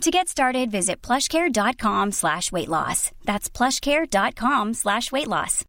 To 0.00 0.10
get 0.10 0.28
started, 0.28 0.70
visit 0.70 1.00
plushcare.com 1.00 2.12
slash 2.12 2.52
weight 2.52 2.68
loss. 2.68 3.10
That's 3.24 3.48
plushcare.com 3.48 4.74
slash 4.74 5.10
weight 5.12 5.28
loss. 5.28 5.64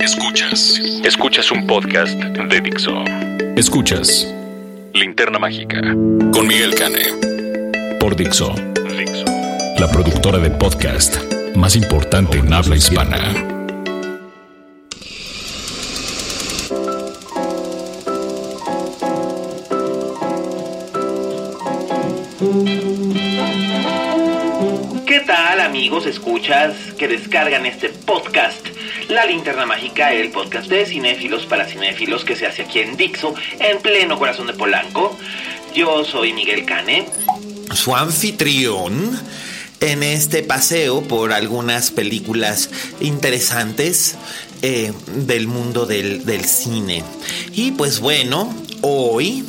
Escuchas. 0.00 0.78
Escuchas 1.04 1.50
un 1.50 1.66
podcast 1.66 2.14
de 2.14 2.60
Dixo. 2.60 3.04
Escuchas 3.56 4.32
Linterna 4.94 5.38
Mágica 5.38 5.80
con 6.32 6.46
Miguel 6.46 6.74
Cane. 6.74 7.98
Por 7.98 8.16
Dixo. 8.16 8.54
Dixo. 8.96 9.24
La 9.78 9.88
productora 9.92 10.38
de 10.38 10.50
podcast 10.50 11.18
más 11.54 11.76
importante 11.76 12.38
en 12.38 12.52
habla 12.52 12.76
hispana. 12.76 13.59
Escuchas 25.98 26.74
que 26.96 27.08
descargan 27.08 27.66
este 27.66 27.88
podcast? 27.88 28.64
La 29.08 29.26
Linterna 29.26 29.66
Mágica, 29.66 30.12
el 30.14 30.30
podcast 30.30 30.68
de 30.68 30.86
cinéfilos 30.86 31.46
para 31.46 31.66
cinéfilos 31.66 32.24
que 32.24 32.36
se 32.36 32.46
hace 32.46 32.62
aquí 32.62 32.78
en 32.78 32.96
Dixo, 32.96 33.34
en 33.58 33.78
pleno 33.78 34.16
corazón 34.16 34.46
de 34.46 34.54
Polanco. 34.54 35.18
Yo 35.74 36.04
soy 36.04 36.32
Miguel 36.32 36.64
Cane. 36.64 37.06
Su 37.74 37.94
anfitrión 37.94 39.20
en 39.80 40.02
este 40.04 40.44
paseo 40.44 41.02
por 41.02 41.32
algunas 41.32 41.90
películas 41.90 42.70
interesantes 43.00 44.16
eh, 44.62 44.92
del 45.16 45.48
mundo 45.48 45.86
del 45.86 46.44
cine. 46.44 47.02
Y 47.52 47.72
pues 47.72 47.98
bueno, 47.98 48.54
hoy 48.80 49.44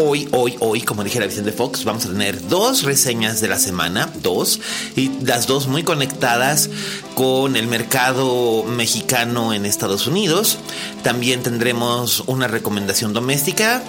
Hoy, 0.00 0.28
hoy, 0.30 0.54
hoy, 0.60 0.82
como 0.82 1.02
dijera 1.02 1.26
Vicente 1.26 1.50
Fox, 1.50 1.84
vamos 1.84 2.06
a 2.06 2.10
tener 2.10 2.46
dos 2.46 2.84
reseñas 2.84 3.40
de 3.40 3.48
la 3.48 3.58
semana, 3.58 4.08
dos, 4.22 4.60
y 4.94 5.10
las 5.24 5.48
dos 5.48 5.66
muy 5.66 5.82
conectadas 5.82 6.70
con 7.18 7.56
el 7.56 7.66
mercado 7.66 8.62
mexicano 8.62 9.52
en 9.52 9.66
Estados 9.66 10.06
Unidos. 10.06 10.56
También 11.02 11.42
tendremos 11.42 12.22
una 12.28 12.46
recomendación 12.46 13.12
doméstica, 13.12 13.82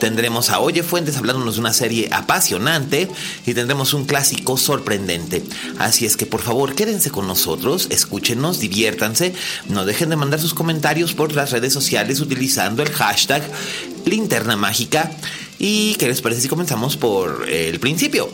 tendremos 0.00 0.50
a 0.50 0.60
Oye 0.60 0.82
Fuentes 0.82 1.16
hablándonos 1.16 1.54
de 1.54 1.62
una 1.62 1.72
serie 1.72 2.10
apasionante 2.12 3.08
y 3.46 3.54
tendremos 3.54 3.94
un 3.94 4.04
clásico 4.04 4.58
sorprendente. 4.58 5.42
Así 5.78 6.04
es 6.04 6.18
que 6.18 6.26
por 6.26 6.42
favor 6.42 6.74
quédense 6.74 7.10
con 7.10 7.26
nosotros, 7.26 7.86
escúchenos, 7.88 8.60
diviértanse, 8.60 9.32
no 9.66 9.86
dejen 9.86 10.10
de 10.10 10.16
mandar 10.16 10.38
sus 10.38 10.52
comentarios 10.52 11.14
por 11.14 11.32
las 11.32 11.52
redes 11.52 11.72
sociales 11.72 12.20
utilizando 12.20 12.82
el 12.82 12.90
hashtag 12.90 13.50
linterna 14.04 14.56
mágica. 14.56 15.10
¿Y 15.58 15.94
qué 15.94 16.06
les 16.06 16.20
parece 16.20 16.42
si 16.42 16.48
comenzamos 16.48 16.98
por 16.98 17.48
el 17.48 17.80
principio? 17.80 18.30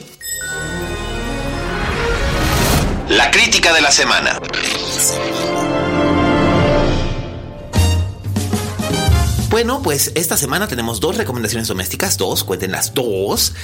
La 3.11 3.29
crítica 3.33 3.75
de 3.75 3.81
la 3.81 3.91
semana. 3.91 4.39
Bueno, 9.51 9.83
pues 9.83 10.13
esta 10.15 10.37
semana 10.37 10.69
tenemos 10.69 11.01
dos 11.01 11.17
recomendaciones 11.17 11.67
domésticas, 11.67 12.17
dos, 12.19 12.45
cuenten 12.45 12.71
las 12.71 12.95
dos. 12.95 13.55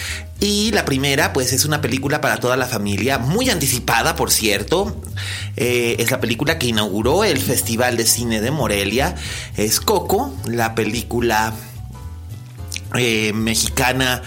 Y 0.41 0.72
la 0.72 0.84
primera, 0.84 1.32
pues 1.32 1.53
es 1.53 1.65
una 1.65 1.81
película 1.81 2.20
para 2.20 2.38
toda 2.38 2.56
la 2.56 2.66
familia, 2.66 3.19
muy 3.19 3.48
anticipada, 3.48 4.16
por 4.16 4.32
cierto. 4.32 5.00
Eh, 5.56 5.94
es 6.00 6.10
la 6.10 6.19
película 6.20 6.59
que 6.59 6.66
inauguró 6.66 7.22
el 7.22 7.38
Festival 7.38 7.97
de 7.97 8.04
Cine 8.04 8.41
de 8.41 8.50
Morelia. 8.50 9.15
Es 9.56 9.78
Coco, 9.78 10.34
la 10.47 10.75
película 10.75 11.54
eh, 12.97 13.32
mexicana 13.32 14.22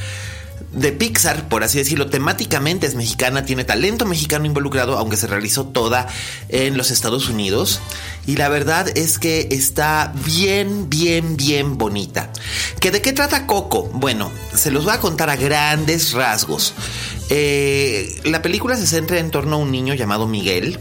de 0.71 0.91
Pixar, 0.91 1.49
por 1.49 1.63
así 1.63 1.79
decirlo, 1.79 2.07
temáticamente 2.07 2.85
es 2.85 2.95
mexicana, 2.95 3.45
tiene 3.45 3.63
talento 3.63 4.05
mexicano 4.05 4.45
involucrado, 4.45 4.97
aunque 4.97 5.17
se 5.17 5.27
realizó 5.27 5.65
toda 5.65 6.07
en 6.49 6.77
los 6.77 6.91
Estados 6.91 7.29
Unidos. 7.29 7.79
Y 8.27 8.35
la 8.35 8.49
verdad 8.49 8.87
es 8.95 9.17
que 9.17 9.47
está 9.51 10.13
bien, 10.25 10.89
bien, 10.89 11.37
bien 11.37 11.77
bonita. 11.77 12.31
¿Que 12.79 12.91
¿De 12.91 13.01
qué 13.01 13.13
trata 13.13 13.47
Coco? 13.47 13.89
Bueno, 13.93 14.31
se 14.53 14.71
los 14.71 14.85
voy 14.85 14.93
a 14.93 14.99
contar 14.99 15.29
a 15.29 15.35
grandes 15.35 16.13
rasgos. 16.13 16.73
Eh, 17.29 18.21
la 18.25 18.41
película 18.41 18.75
se 18.75 18.87
centra 18.87 19.19
en 19.19 19.31
torno 19.31 19.55
a 19.55 19.59
un 19.59 19.71
niño 19.71 19.93
llamado 19.95 20.27
Miguel, 20.27 20.79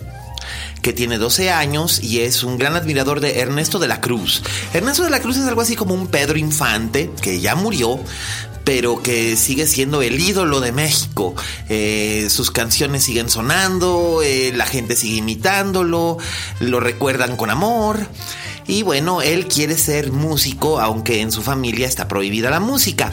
que 0.82 0.92
tiene 0.92 1.18
12 1.18 1.50
años 1.50 2.02
y 2.02 2.20
es 2.20 2.42
un 2.42 2.56
gran 2.56 2.76
admirador 2.76 3.20
de 3.20 3.40
Ernesto 3.40 3.78
de 3.78 3.88
la 3.88 4.00
Cruz. 4.00 4.42
Ernesto 4.72 5.04
de 5.04 5.10
la 5.10 5.20
Cruz 5.20 5.36
es 5.36 5.46
algo 5.46 5.60
así 5.60 5.76
como 5.76 5.94
un 5.94 6.06
Pedro 6.06 6.38
Infante, 6.38 7.10
que 7.20 7.40
ya 7.40 7.54
murió, 7.54 7.98
pero 8.68 9.02
que 9.02 9.34
sigue 9.38 9.66
siendo 9.66 10.02
el 10.02 10.20
ídolo 10.20 10.60
de 10.60 10.72
México. 10.72 11.34
Eh, 11.70 12.26
sus 12.28 12.50
canciones 12.50 13.02
siguen 13.02 13.30
sonando, 13.30 14.20
eh, 14.22 14.52
la 14.54 14.66
gente 14.66 14.94
sigue 14.94 15.16
imitándolo, 15.16 16.18
lo 16.60 16.78
recuerdan 16.78 17.38
con 17.38 17.48
amor. 17.48 17.98
Y 18.66 18.82
bueno, 18.82 19.22
él 19.22 19.48
quiere 19.48 19.78
ser 19.78 20.12
músico, 20.12 20.80
aunque 20.80 21.22
en 21.22 21.32
su 21.32 21.40
familia 21.40 21.86
está 21.86 22.08
prohibida 22.08 22.50
la 22.50 22.60
música. 22.60 23.10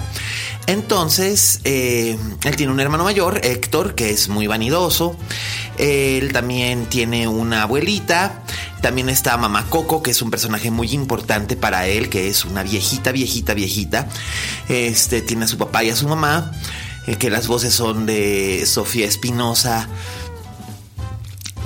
Entonces, 0.68 1.60
eh, 1.64 2.18
él 2.44 2.56
tiene 2.56 2.74
un 2.74 2.80
hermano 2.80 3.04
mayor, 3.04 3.42
Héctor, 3.44 3.94
que 3.94 4.10
es 4.10 4.30
muy 4.30 4.48
vanidoso. 4.48 5.16
Él 5.78 6.34
también 6.34 6.88
tiene 6.88 7.28
una 7.28 7.64
abuelita. 7.64 8.44
También 8.82 9.10
está 9.10 9.38
Mamá 9.38 9.68
Coco, 9.70 10.02
que 10.02 10.12
es 10.12 10.22
un 10.22 10.32
personaje 10.32 10.72
muy 10.72 10.92
importante 10.92 11.56
para 11.56 11.88
él, 11.88 12.10
que 12.10 12.30
es 12.30 12.46
una 12.46 12.64
viejita, 12.64 13.12
viejita, 13.12 13.54
viejita. 13.54 14.08
Este 14.68 15.22
tiene 15.22 15.46
a 15.46 15.48
su 15.48 15.58
papá 15.58 15.84
y 15.84 15.92
a 15.92 15.96
su 15.96 16.08
mamá, 16.08 16.52
eh, 17.06 17.18
que 17.18 17.30
las 17.30 17.48
voces 17.48 17.74
son 17.74 18.06
de 18.06 18.64
Sofía 18.66 19.06
Espinosa 19.06 19.88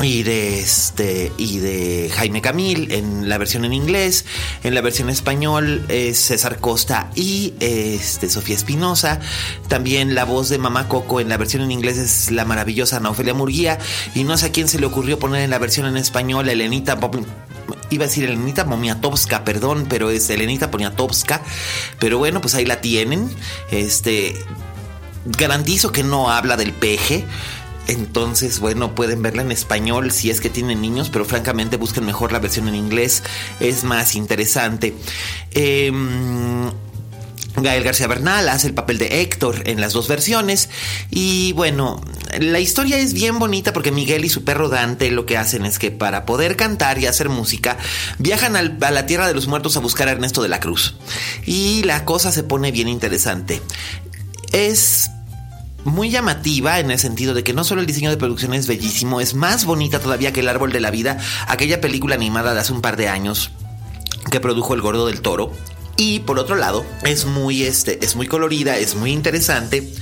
y 0.02 0.24
de 0.24 0.60
este 0.60 1.32
y 1.38 1.60
de 1.60 2.10
Jaime 2.16 2.42
Camil 2.42 2.92
en 2.92 3.28
la 3.28 3.38
versión 3.38 3.66
en 3.66 3.74
inglés 3.74 4.26
en 4.64 4.74
la 4.74 4.82
versión 4.82 5.10
español 5.10 5.86
es 5.90 6.18
César 6.20 6.60
Costa 6.60 7.12
y 7.16 7.54
este 7.60 8.30
Sofía 8.30 8.56
Espinosa 8.56 9.20
también 9.68 10.16
la 10.16 10.24
voz 10.24 10.50
de 10.50 10.58
Mamá 10.58 10.88
Coco 10.88 11.20
en 11.20 11.28
la 11.28 11.38
versión 11.38 11.64
en 11.64 11.72
inglés 11.72 11.98
es 11.98 12.32
la 12.32 12.46
maravillosa 12.46 12.98
Ana 12.98 13.10
Ofelia 13.10 13.34
Murguía 13.34 13.78
y 14.16 14.24
no 14.24 14.38
sé 14.38 14.48
a 14.48 14.52
quién 14.52 14.68
se 14.68 14.80
le 14.80 14.86
ocurrió 14.86 15.20
poner 15.20 15.42
en 15.42 15.50
la 15.50 15.60
versión 15.60 15.86
en 15.86 15.98
español 15.98 16.48
a 16.48 16.52
Elenita 16.54 16.98
iba 17.92 18.06
a 18.06 18.08
decir 18.08 18.26
Elenita 18.26 18.66
Momiatovska, 18.66 19.44
perdón, 19.44 19.88
pero 19.90 20.10
es 20.12 20.30
Elenita 20.30 20.70
Poniatowska. 20.70 21.42
Pero 22.00 22.18
bueno, 22.18 22.40
pues 22.42 22.54
ahí 22.56 22.66
la 22.66 22.82
tienen. 22.82 23.30
Este 23.72 24.36
garantizo 25.26 25.92
que 25.92 26.04
no 26.04 26.30
habla 26.32 26.58
del 26.58 26.74
peje. 26.74 27.26
Entonces, 27.90 28.60
bueno, 28.60 28.94
pueden 28.94 29.24
verla 29.24 29.42
en 29.42 29.52
español 29.52 30.12
si 30.12 30.30
es 30.30 30.42
que 30.42 30.50
tienen 30.52 30.80
niños, 30.80 31.10
pero 31.10 31.26
francamente 31.26 31.76
busquen 31.76 32.06
mejor 32.06 32.32
la 32.32 32.38
versión 32.38 32.68
en 32.68 32.76
inglés, 32.76 33.24
es 33.60 33.84
más 33.84 34.16
interesante. 34.16 34.94
Eh, 35.52 35.92
Gael 37.56 37.84
García 37.84 38.08
Bernal 38.08 38.48
hace 38.48 38.68
el 38.68 38.76
papel 38.76 39.00
de 39.00 39.22
Héctor 39.22 39.64
en 39.66 39.82
las 39.82 39.94
dos 39.94 40.08
versiones. 40.08 40.70
Y 41.10 41.54
bueno, 41.54 42.00
la 42.40 42.60
historia 42.60 43.00
es 43.00 43.14
bien 43.14 43.40
bonita 43.40 43.74
porque 43.74 43.92
Miguel 43.92 44.24
y 44.24 44.30
su 44.30 44.44
perro 44.44 44.70
Dante 44.70 45.10
lo 45.12 45.26
que 45.26 45.38
hacen 45.38 45.66
es 45.66 45.80
que 45.80 45.92
para 45.92 46.26
poder 46.26 46.56
cantar 46.56 47.00
y 47.00 47.08
hacer 47.08 47.30
música, 47.30 47.78
viajan 48.20 48.56
a 48.56 48.92
la 48.92 49.06
Tierra 49.08 49.28
de 49.28 49.34
los 49.34 49.48
Muertos 49.48 49.76
a 49.78 49.80
buscar 49.80 50.08
a 50.08 50.12
Ernesto 50.12 50.42
de 50.42 50.50
la 50.50 50.60
Cruz. 50.60 50.96
Y 51.46 51.84
la 51.84 52.06
cosa 52.06 52.32
se 52.32 52.44
pone 52.44 52.72
bien 52.72 52.88
interesante. 52.88 53.62
Es 54.52 55.10
muy 55.84 56.10
llamativa 56.10 56.80
en 56.80 56.92
el 56.92 57.00
sentido 57.00 57.34
de 57.34 57.44
que 57.44 57.54
no 57.54 57.64
solo 57.64 57.82
el 57.82 57.88
diseño 57.88 58.10
de 58.10 58.18
producción 58.18 58.54
es 58.54 58.68
bellísimo, 58.68 59.22
es 59.22 59.34
más 59.34 59.66
bonita 59.66 60.00
todavía 60.00 60.34
que 60.34 60.42
El 60.42 60.50
Árbol 60.50 60.72
de 60.72 60.80
la 60.80 60.92
Vida, 60.92 61.18
aquella 61.48 61.82
película 61.82 62.16
animada 62.16 62.54
de 62.54 62.60
hace 62.60 62.74
un 62.74 62.82
par 62.82 62.98
de 62.98 63.08
años 63.08 63.52
que 64.32 64.40
produjo 64.40 64.74
El 64.74 64.82
Gordo 64.82 65.08
del 65.08 65.22
Toro. 65.22 65.52
Y 65.98 66.20
por 66.20 66.40
otro 66.40 66.56
lado, 66.56 66.86
es 67.04 67.26
muy, 67.26 67.64
este, 67.64 68.04
es 68.04 68.16
muy 68.16 68.28
colorida, 68.28 68.78
es 68.78 68.96
muy 68.96 69.12
interesante, 69.12 69.94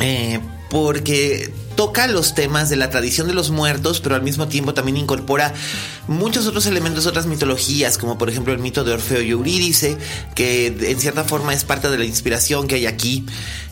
eh, 0.00 0.40
porque 0.70 1.52
toca 1.76 2.06
los 2.06 2.34
temas 2.34 2.70
de 2.70 2.76
la 2.76 2.90
tradición 2.90 3.26
de 3.26 3.34
los 3.34 3.50
muertos, 3.50 4.00
pero 4.00 4.14
al 4.14 4.22
mismo 4.22 4.48
tiempo 4.48 4.74
también 4.74 4.96
incorpora 4.96 5.54
muchos 6.08 6.46
otros 6.46 6.66
elementos, 6.66 7.06
otras 7.06 7.26
mitologías, 7.26 7.98
como 7.98 8.18
por 8.18 8.30
ejemplo 8.30 8.52
el 8.52 8.58
mito 8.58 8.82
de 8.82 8.92
Orfeo 8.92 9.22
y 9.22 9.30
Eurídice, 9.30 9.96
que 10.34 10.66
en 10.66 11.00
cierta 11.00 11.24
forma 11.24 11.52
es 11.54 11.64
parte 11.64 11.90
de 11.90 11.98
la 11.98 12.04
inspiración 12.04 12.66
que 12.66 12.76
hay 12.76 12.86
aquí. 12.86 13.26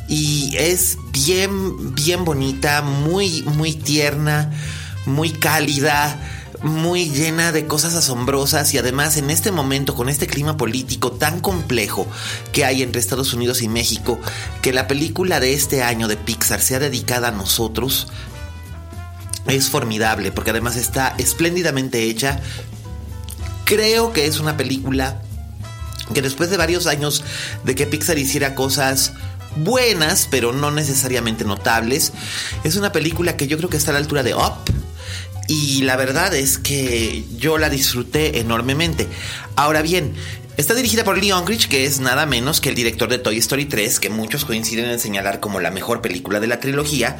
Y 0.06 0.54
es 0.58 0.98
bien, 1.12 1.94
bien 1.94 2.26
bonita, 2.26 2.82
muy, 2.82 3.42
muy 3.42 3.72
tierna, 3.72 4.52
muy 5.06 5.30
cálida 5.30 6.43
muy 6.64 7.10
llena 7.10 7.52
de 7.52 7.66
cosas 7.66 7.94
asombrosas 7.94 8.72
y 8.72 8.78
además 8.78 9.18
en 9.18 9.28
este 9.28 9.52
momento 9.52 9.94
con 9.94 10.08
este 10.08 10.26
clima 10.26 10.56
político 10.56 11.12
tan 11.12 11.40
complejo 11.40 12.06
que 12.52 12.64
hay 12.64 12.82
entre 12.82 13.00
Estados 13.00 13.34
Unidos 13.34 13.60
y 13.60 13.68
México, 13.68 14.18
que 14.62 14.72
la 14.72 14.88
película 14.88 15.40
de 15.40 15.52
este 15.52 15.82
año 15.82 16.08
de 16.08 16.16
Pixar 16.16 16.62
sea 16.62 16.78
dedicada 16.78 17.28
a 17.28 17.32
nosotros 17.32 18.08
es 19.46 19.68
formidable 19.68 20.32
porque 20.32 20.50
además 20.50 20.76
está 20.76 21.14
espléndidamente 21.18 22.04
hecha. 22.04 22.40
Creo 23.66 24.14
que 24.14 24.24
es 24.24 24.40
una 24.40 24.56
película 24.56 25.20
que 26.14 26.22
después 26.22 26.48
de 26.48 26.56
varios 26.56 26.86
años 26.86 27.24
de 27.64 27.74
que 27.74 27.86
Pixar 27.86 28.18
hiciera 28.18 28.54
cosas 28.54 29.12
buenas, 29.56 30.28
pero 30.30 30.54
no 30.54 30.70
necesariamente 30.70 31.44
notables, 31.44 32.12
es 32.64 32.76
una 32.76 32.90
película 32.90 33.36
que 33.36 33.48
yo 33.48 33.58
creo 33.58 33.68
que 33.68 33.76
está 33.76 33.90
a 33.90 33.94
la 33.94 34.00
altura 34.00 34.22
de 34.22 34.34
Up 34.34 34.73
y 35.48 35.82
la 35.82 35.96
verdad 35.96 36.34
es 36.34 36.58
que 36.58 37.24
yo 37.36 37.58
la 37.58 37.68
disfruté 37.68 38.40
enormemente. 38.40 39.06
Ahora 39.56 39.82
bien, 39.82 40.14
está 40.56 40.74
dirigida 40.74 41.04
por 41.04 41.18
Lee 41.18 41.32
Unkrich, 41.32 41.68
que 41.68 41.84
es 41.84 42.00
nada 42.00 42.26
menos 42.26 42.60
que 42.60 42.70
el 42.70 42.74
director 42.74 43.08
de 43.08 43.18
Toy 43.18 43.38
Story 43.38 43.66
3, 43.66 44.00
que 44.00 44.10
muchos 44.10 44.44
coinciden 44.44 44.86
en 44.86 44.98
señalar 44.98 45.40
como 45.40 45.60
la 45.60 45.70
mejor 45.70 46.00
película 46.00 46.40
de 46.40 46.46
la 46.46 46.60
trilogía. 46.60 47.18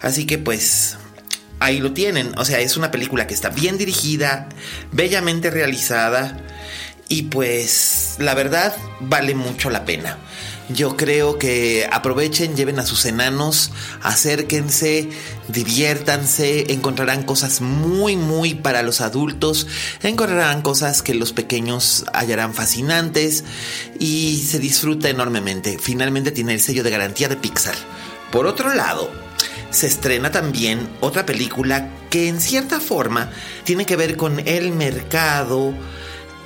Así 0.00 0.26
que 0.26 0.38
pues 0.38 0.96
ahí 1.60 1.80
lo 1.80 1.92
tienen. 1.92 2.36
O 2.38 2.44
sea, 2.44 2.60
es 2.60 2.76
una 2.76 2.90
película 2.90 3.26
que 3.26 3.34
está 3.34 3.50
bien 3.50 3.78
dirigida, 3.78 4.48
bellamente 4.92 5.50
realizada 5.50 6.36
y 7.08 7.22
pues 7.22 8.16
la 8.18 8.34
verdad 8.34 8.74
vale 9.00 9.34
mucho 9.34 9.70
la 9.70 9.84
pena. 9.84 10.18
Yo 10.70 10.96
creo 10.96 11.38
que 11.38 11.86
aprovechen, 11.92 12.56
lleven 12.56 12.78
a 12.78 12.86
sus 12.86 13.04
enanos, 13.04 13.70
acérquense, 14.02 15.10
diviértanse, 15.48 16.72
encontrarán 16.72 17.24
cosas 17.24 17.60
muy, 17.60 18.16
muy 18.16 18.54
para 18.54 18.82
los 18.82 19.02
adultos, 19.02 19.66
encontrarán 20.02 20.62
cosas 20.62 21.02
que 21.02 21.12
los 21.12 21.32
pequeños 21.32 22.06
hallarán 22.14 22.54
fascinantes 22.54 23.44
y 23.98 24.38
se 24.38 24.58
disfruta 24.58 25.10
enormemente. 25.10 25.76
Finalmente 25.78 26.30
tiene 26.30 26.54
el 26.54 26.60
sello 26.62 26.82
de 26.82 26.90
garantía 26.90 27.28
de 27.28 27.36
Pixar. 27.36 27.76
Por 28.32 28.46
otro 28.46 28.72
lado, 28.72 29.10
se 29.68 29.86
estrena 29.86 30.30
también 30.30 30.88
otra 31.00 31.26
película 31.26 31.90
que 32.08 32.28
en 32.28 32.40
cierta 32.40 32.80
forma 32.80 33.30
tiene 33.64 33.84
que 33.84 33.96
ver 33.96 34.16
con 34.16 34.40
el 34.48 34.72
mercado 34.72 35.74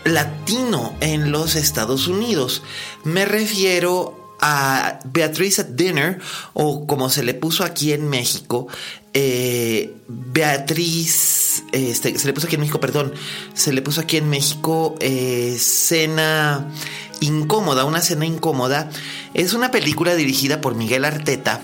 latino 0.04 0.94
en 1.00 1.30
los 1.32 1.54
Estados 1.54 2.06
Unidos. 2.06 2.62
Me 3.04 3.24
refiero 3.24 4.36
a 4.40 5.00
Beatriz 5.04 5.58
at 5.58 5.66
Dinner, 5.66 6.20
o 6.52 6.86
como 6.86 7.10
se 7.10 7.24
le 7.24 7.34
puso 7.34 7.64
aquí 7.64 7.92
en 7.92 8.08
México, 8.08 8.68
eh, 9.12 9.96
Beatriz, 10.06 11.64
este, 11.72 12.16
se 12.18 12.26
le 12.26 12.32
puso 12.32 12.46
aquí 12.46 12.54
en 12.54 12.60
México, 12.60 12.78
perdón, 12.78 13.12
se 13.54 13.72
le 13.72 13.82
puso 13.82 14.00
aquí 14.00 14.16
en 14.16 14.28
México 14.30 14.94
eh, 15.00 15.56
Cena 15.58 16.68
Incómoda, 17.20 17.84
una 17.84 18.00
cena 18.00 18.26
incómoda. 18.26 18.90
Es 19.34 19.52
una 19.52 19.70
película 19.72 20.14
dirigida 20.14 20.60
por 20.60 20.76
Miguel 20.76 21.04
Arteta 21.04 21.60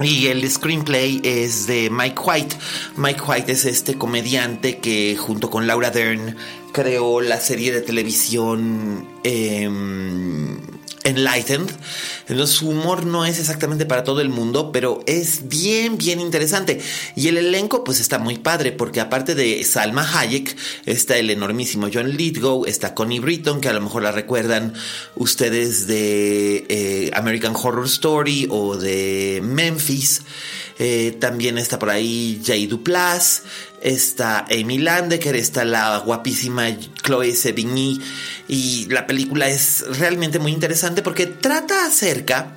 y 0.00 0.28
el 0.28 0.48
screenplay 0.48 1.20
es 1.24 1.66
de 1.66 1.90
Mike 1.90 2.20
White. 2.24 2.56
Mike 2.96 3.20
White 3.26 3.52
es 3.52 3.64
este 3.64 3.98
comediante 3.98 4.78
que 4.78 5.16
junto 5.16 5.50
con 5.50 5.66
Laura 5.66 5.90
Dern 5.90 6.36
creó 6.78 7.20
la 7.20 7.40
serie 7.40 7.72
de 7.72 7.80
televisión 7.80 9.04
em, 9.24 10.60
enlightened. 11.02 11.68
Entonces 12.28 12.54
su 12.54 12.68
humor 12.68 13.04
no 13.04 13.24
es 13.24 13.40
exactamente 13.40 13.84
para 13.84 14.04
todo 14.04 14.20
el 14.20 14.28
mundo, 14.28 14.70
pero 14.70 15.02
es 15.06 15.48
bien, 15.48 15.98
bien 15.98 16.20
interesante. 16.20 16.80
Y 17.16 17.26
el 17.26 17.36
elenco 17.36 17.82
pues 17.82 17.98
está 17.98 18.20
muy 18.20 18.38
padre 18.38 18.70
porque 18.70 19.00
aparte 19.00 19.34
de 19.34 19.64
Salma 19.64 20.08
Hayek 20.20 20.56
está 20.86 21.16
el 21.16 21.30
enormísimo 21.30 21.88
John 21.92 22.10
Lithgow, 22.16 22.64
está 22.66 22.94
Connie 22.94 23.18
Britton, 23.18 23.60
que 23.60 23.68
a 23.68 23.72
lo 23.72 23.80
mejor 23.80 24.04
la 24.04 24.12
recuerdan 24.12 24.72
ustedes 25.16 25.88
de 25.88 26.64
eh, 26.68 27.10
American 27.12 27.54
Horror 27.56 27.86
Story 27.86 28.46
o 28.48 28.76
de 28.76 29.40
Memphis. 29.42 30.22
Eh, 30.80 31.16
también 31.18 31.58
está 31.58 31.78
por 31.80 31.90
ahí 31.90 32.40
Jay 32.44 32.68
Duplas, 32.68 33.42
está 33.82 34.46
Amy 34.50 34.78
Landecker, 34.78 35.36
está 35.36 35.64
la 35.64 35.98
guapísima 35.98 36.68
Chloe 37.02 37.34
Sevigny 37.34 38.00
y 38.48 38.86
la 38.90 39.06
película 39.06 39.48
es 39.48 39.84
realmente 39.98 40.38
muy 40.38 40.52
interesante 40.52 41.02
porque 41.02 41.26
trata 41.26 41.86
acerca 41.86 42.56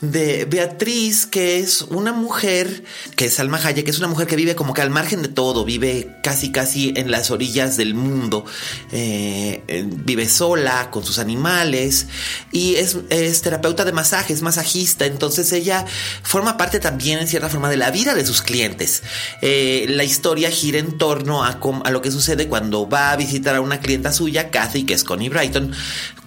de 0.00 0.44
Beatriz, 0.44 1.26
que 1.26 1.58
es 1.58 1.82
una 1.82 2.12
mujer, 2.12 2.84
que 3.16 3.26
es 3.26 3.40
Alma 3.40 3.58
Hayek, 3.62 3.84
que 3.84 3.90
es 3.90 3.98
una 3.98 4.08
mujer 4.08 4.26
que 4.26 4.36
vive 4.36 4.54
como 4.54 4.74
que 4.74 4.82
al 4.82 4.90
margen 4.90 5.22
de 5.22 5.28
todo, 5.28 5.64
vive 5.64 6.16
casi 6.22 6.52
casi 6.52 6.92
en 6.96 7.10
las 7.10 7.30
orillas 7.30 7.76
del 7.76 7.94
mundo, 7.94 8.44
eh, 8.92 9.62
vive 9.86 10.28
sola 10.28 10.90
con 10.90 11.04
sus 11.04 11.18
animales 11.18 12.06
y 12.52 12.76
es, 12.76 12.96
terapeuta 13.42 13.84
de 13.84 13.92
masajes, 13.92 14.42
masajista, 14.42 15.06
entonces 15.06 15.52
ella 15.52 15.84
forma 16.22 16.56
parte 16.56 16.80
también 16.80 17.18
en 17.18 17.28
cierta 17.28 17.48
forma 17.48 17.70
de 17.70 17.76
la 17.76 17.90
vida 17.90 18.14
de 18.14 18.26
sus 18.26 18.42
clientes. 18.42 19.02
Eh, 19.42 19.86
la 19.88 20.04
historia 20.04 20.50
gira 20.50 20.78
en 20.78 20.98
torno 20.98 21.44
a, 21.44 21.60
a 21.84 21.90
lo 21.90 22.02
que 22.02 22.10
sucede 22.10 22.48
cuando 22.48 22.88
va 22.88 23.12
a 23.12 23.16
visitar 23.16 23.56
a 23.56 23.60
una 23.60 23.80
clienta 23.80 24.12
suya, 24.12 24.50
Kathy, 24.50 24.84
que 24.84 24.94
es 24.94 25.04
Connie 25.04 25.28
Brighton, 25.28 25.72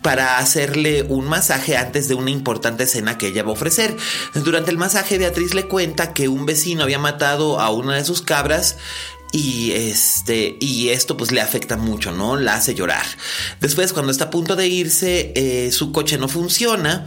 para 0.01 0.37
hacerle 0.37 1.03
un 1.03 1.27
masaje 1.27 1.77
antes 1.77 2.07
de 2.07 2.15
una 2.15 2.31
importante 2.31 2.83
escena 2.83 3.17
que 3.17 3.27
ella 3.27 3.43
va 3.43 3.49
a 3.49 3.53
ofrecer. 3.53 3.95
Durante 4.33 4.71
el 4.71 4.77
masaje, 4.77 5.17
Beatriz 5.17 5.53
le 5.53 5.67
cuenta 5.67 6.13
que 6.13 6.27
un 6.27 6.45
vecino 6.45 6.83
había 6.83 6.99
matado 6.99 7.59
a 7.59 7.69
una 7.69 7.95
de 7.95 8.05
sus 8.05 8.21
cabras 8.21 8.77
y 9.31 9.71
este 9.73 10.57
y 10.61 10.89
esto 10.89 11.17
pues 11.17 11.31
le 11.33 11.41
afecta 11.41 11.75
mucho 11.75 12.11
no 12.11 12.37
la 12.37 12.55
hace 12.55 12.75
llorar. 12.75 13.05
Después 13.59 13.91
cuando 13.91 14.11
está 14.11 14.25
a 14.25 14.29
punto 14.29 14.55
de 14.55 14.67
irse 14.67 15.33
eh, 15.35 15.71
su 15.71 15.91
coche 15.91 16.17
no 16.17 16.27
funciona 16.27 17.05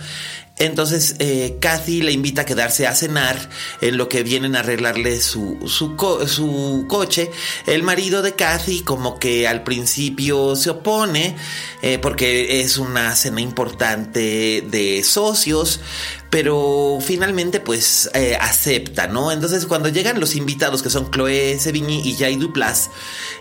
entonces 0.61 1.17
eh, 1.19 1.57
Kathy 1.59 2.03
le 2.03 2.13
invita 2.13 2.43
a 2.43 2.45
quedarse 2.45 2.87
a 2.87 2.95
cenar 2.95 3.49
en 3.81 3.97
lo 3.97 4.09
que 4.09 4.23
vienen 4.23 4.55
a 4.55 4.61
arreglarle 4.61 5.21
su, 5.21 5.59
su, 5.67 5.97
su, 6.27 6.85
coche. 6.87 7.31
El 7.67 7.83
marido 7.83 8.21
de 8.21 8.35
Kathy 8.35 8.83
como 8.83 9.19
que 9.19 9.49
al 9.49 9.65
principio 9.65 10.55
se 10.57 10.71
opone 10.71 11.35
eh, 11.81 11.99
porque 11.99 12.61
es 12.61 12.77
una 12.77 13.17
cena 13.17 13.41
importante 13.41 14.63
de 14.71 15.03
socios, 15.03 15.81
pero 16.29 16.99
finalmente 17.01 17.61
pues 17.61 18.11
eh, 18.13 18.37
acepta, 18.39 19.07
¿no? 19.07 19.33
Entonces 19.33 19.65
cuando 19.65 19.89
llegan 19.89 20.21
los 20.21 20.37
invitados 20.37 20.83
que 20.83 20.91
son 20.91 21.11
Chloe 21.11 21.59
Sevigny 21.59 22.03
y 22.05 22.17
Jay 22.17 22.37
Duplas, 22.37 22.91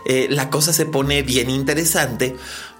la 0.06 0.50
cosa 0.50 0.72
se 0.72 0.86
pone 0.86 1.22
bien 1.22 1.50
interesante 1.50 2.36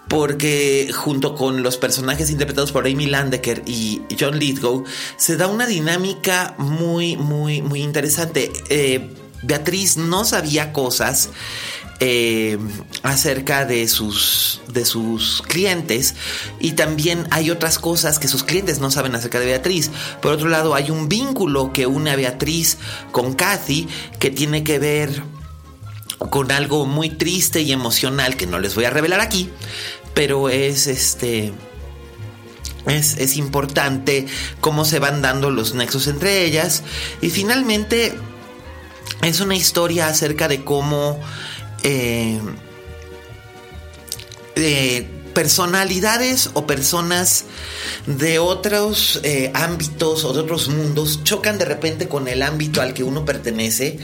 porque 0.10 0.92
junto 0.94 1.36
con 1.36 1.64
los 1.64 1.78
personajes 1.78 2.30
interpretados 2.32 2.72
por 2.72 2.88
Amy 2.88 3.06
Landecker 3.06 3.62
y 3.66 4.02
John 4.20 4.38
Lithgow 4.38 4.84
se 5.16 5.38
da 5.38 5.48
una 5.48 5.68
dinámica 5.68 6.56
muy, 6.58 7.16
muy, 7.16 7.62
muy 7.62 7.82
interesante. 7.82 8.52
Eh, 8.70 9.08
Beatriz 9.44 9.96
no 9.98 10.26
sabía 10.26 10.74
cosas 10.74 11.30
eh, 12.02 12.58
acerca 13.04 13.66
de 13.66 13.88
sus, 13.88 14.62
de 14.68 14.84
sus 14.84 15.44
clientes 15.44 16.16
y 16.60 16.72
también 16.72 17.28
hay 17.30 17.52
otras 17.52 17.78
cosas 17.78 18.20
que 18.20 18.28
sus 18.28 18.44
clientes 18.44 18.80
no 18.80 18.90
saben 18.90 19.14
acerca 19.14 19.40
de 19.40 19.46
Beatriz. 19.46 19.92
Por 20.22 20.34
otro 20.34 20.50
lado, 20.50 20.74
hay 20.74 20.90
un 20.90 21.08
vínculo 21.08 21.72
que 21.72 21.86
une 21.86 22.10
a 22.10 22.16
Beatriz 22.16 22.78
con 23.12 23.34
Kathy 23.34 23.88
que 24.18 24.32
tiene 24.32 24.64
que 24.64 24.80
ver 24.80 25.39
con 26.30 26.52
algo 26.52 26.86
muy 26.86 27.10
triste 27.10 27.62
y 27.62 27.72
emocional 27.72 28.36
que 28.36 28.46
no 28.46 28.60
les 28.60 28.76
voy 28.76 28.86
a 28.86 28.90
revelar 28.90 29.22
aquí, 29.22 29.50
pero 30.14 30.50
es 30.50 30.88
este... 30.88 31.54
Es, 32.86 33.38
importante 33.38 34.26
cómo 34.62 34.84
se 34.84 34.98
van 34.98 35.22
dando 35.22 35.52
los 35.52 35.76
nexos 35.76 36.08
entre 36.08 36.44
ellas. 36.44 36.82
Y 37.22 37.30
finalmente 37.30 38.16
es 39.22 39.42
una 39.42 39.56
historia 39.56 40.08
acerca 40.08 40.48
de 40.48 40.64
cómo 40.64 41.20
eh, 41.84 42.40
personalidades 45.34 46.50
o 46.54 46.66
personas 46.66 47.46
de 48.06 48.40
otros 48.40 49.20
eh, 49.24 49.52
ámbitos 49.54 50.26
o 50.26 50.34
de 50.34 50.40
otros 50.42 50.68
mundos 50.70 51.24
chocan 51.24 51.58
de 51.58 51.66
repente 51.66 52.08
con 52.08 52.28
el 52.28 52.42
ámbito 52.42 52.82
al 52.82 52.94
que 52.94 53.04
uno 53.04 53.24
pertenece 53.26 54.00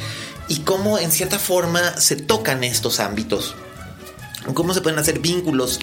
y 0.48 0.60
cómo 0.60 0.98
en 1.00 1.12
cierta 1.12 1.40
forma 1.40 2.00
se 2.00 2.16
tocan 2.16 2.64
estos 2.64 3.00
ámbitos 3.00 3.56
cómo 4.54 4.76
se 4.76 4.82
pueden 4.82 5.00
hacer 5.00 5.20
vínculos 5.20 5.80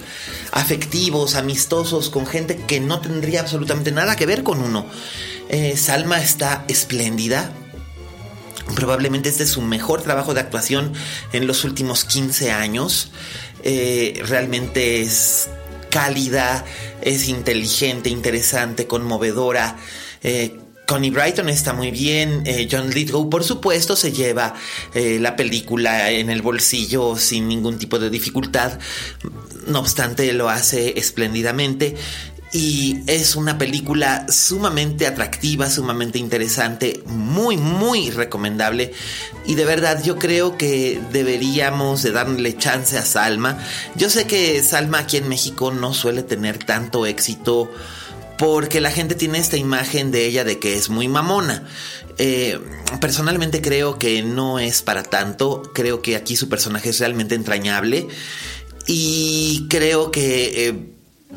afectivos, 0.52 1.34
amistosos 1.34 2.10
con 2.10 2.26
gente 2.26 2.56
que 2.56 2.78
no 2.78 3.00
tendría 3.00 3.40
absolutamente 3.40 3.90
nada 3.90 4.14
que 4.14 4.24
ver 4.24 4.44
con 4.44 4.60
uno. 4.60 4.86
Eh, 5.48 5.76
Salma 5.76 6.22
está 6.22 6.64
espléndida, 6.68 7.50
Probablemente 8.76 9.28
este 9.28 9.42
es 9.42 9.50
su 9.50 9.60
mejor 9.60 10.02
trabajo 10.02 10.34
de 10.34 10.40
actuación 10.40 10.92
en 11.32 11.46
los 11.46 11.64
últimos 11.64 12.04
15 12.04 12.52
años. 12.52 13.10
Eh, 13.64 14.22
realmente 14.26 15.02
es 15.02 15.48
cálida, 15.90 16.64
es 17.02 17.28
inteligente, 17.28 18.08
interesante, 18.08 18.86
conmovedora. 18.86 19.76
Eh, 20.22 20.58
Connie 20.86 21.10
Brighton 21.10 21.48
está 21.48 21.72
muy 21.72 21.90
bien. 21.90 22.42
Eh, 22.44 22.68
John 22.70 22.90
Lithgow, 22.90 23.30
por 23.30 23.44
supuesto, 23.44 23.96
se 23.96 24.12
lleva 24.12 24.54
la 24.94 25.36
película 25.36 26.10
en 26.10 26.28
el 26.30 26.42
bolsillo 26.42 27.16
sin 27.16 27.48
ningún 27.48 27.78
tipo 27.78 27.98
de 27.98 28.10
dificultad. 28.10 28.78
No 29.66 29.80
obstante, 29.80 30.32
lo 30.32 30.48
hace 30.48 30.98
espléndidamente 30.98 31.96
y 32.52 33.00
es 33.06 33.34
una 33.34 33.56
película 33.56 34.26
sumamente 34.28 35.06
atractiva, 35.06 35.70
sumamente 35.70 36.18
interesante, 36.18 37.02
muy, 37.06 37.56
muy 37.56 38.10
recomendable. 38.10 38.92
Y 39.46 39.54
de 39.54 39.64
verdad 39.64 40.02
yo 40.04 40.18
creo 40.18 40.58
que 40.58 41.00
deberíamos 41.12 42.02
de 42.02 42.12
darle 42.12 42.56
chance 42.58 42.98
a 42.98 43.04
Salma. 43.06 43.58
Yo 43.96 44.10
sé 44.10 44.26
que 44.26 44.62
Salma 44.62 44.98
aquí 44.98 45.16
en 45.16 45.28
México 45.28 45.70
no 45.70 45.94
suele 45.94 46.22
tener 46.22 46.58
tanto 46.58 47.06
éxito 47.06 47.70
porque 48.42 48.80
la 48.80 48.90
gente 48.90 49.14
tiene 49.14 49.38
esta 49.38 49.56
imagen 49.56 50.10
de 50.10 50.26
ella 50.26 50.42
de 50.42 50.58
que 50.58 50.74
es 50.74 50.90
muy 50.90 51.06
mamona. 51.06 51.62
Eh, 52.18 52.58
personalmente 53.00 53.62
creo 53.62 54.00
que 54.00 54.24
no 54.24 54.58
es 54.58 54.82
para 54.82 55.04
tanto, 55.04 55.62
creo 55.72 56.02
que 56.02 56.16
aquí 56.16 56.34
su 56.34 56.48
personaje 56.48 56.90
es 56.90 56.98
realmente 56.98 57.36
entrañable 57.36 58.08
y 58.88 59.68
creo 59.70 60.10
que... 60.10 60.66
Eh, 60.68 60.88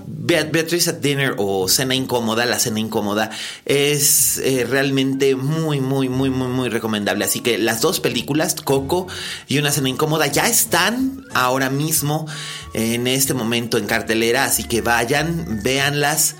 Beatriz 0.08 0.90
at 0.90 0.96
Dinner 0.96 1.36
o 1.38 1.70
Cena 1.70 1.96
Incómoda, 1.96 2.46
la 2.46 2.60
Cena 2.60 2.82
Incómoda, 2.82 3.30
es 3.64 4.40
eh, 4.40 4.68
realmente 4.70 5.38
muy, 5.38 5.80
muy, 5.80 6.10
muy, 6.10 6.30
muy, 6.30 6.50
muy 6.50 6.68
recomendable. 6.68 7.24
Así 7.24 7.40
que 7.40 7.58
las 7.58 7.80
dos 7.80 8.02
películas, 8.02 8.56
Coco 8.56 9.08
y 9.48 9.58
Una 9.58 9.72
Cena 9.72 9.88
Incómoda, 9.88 10.28
ya 10.28 10.48
están 10.48 11.24
ahora 11.34 11.70
mismo 11.70 12.28
en 12.74 13.08
este 13.08 13.34
momento 13.34 13.78
en 13.78 13.86
cartelera. 13.86 14.44
Así 14.44 14.66
que 14.66 14.82
vayan, 14.82 15.62
véanlas, 15.64 16.36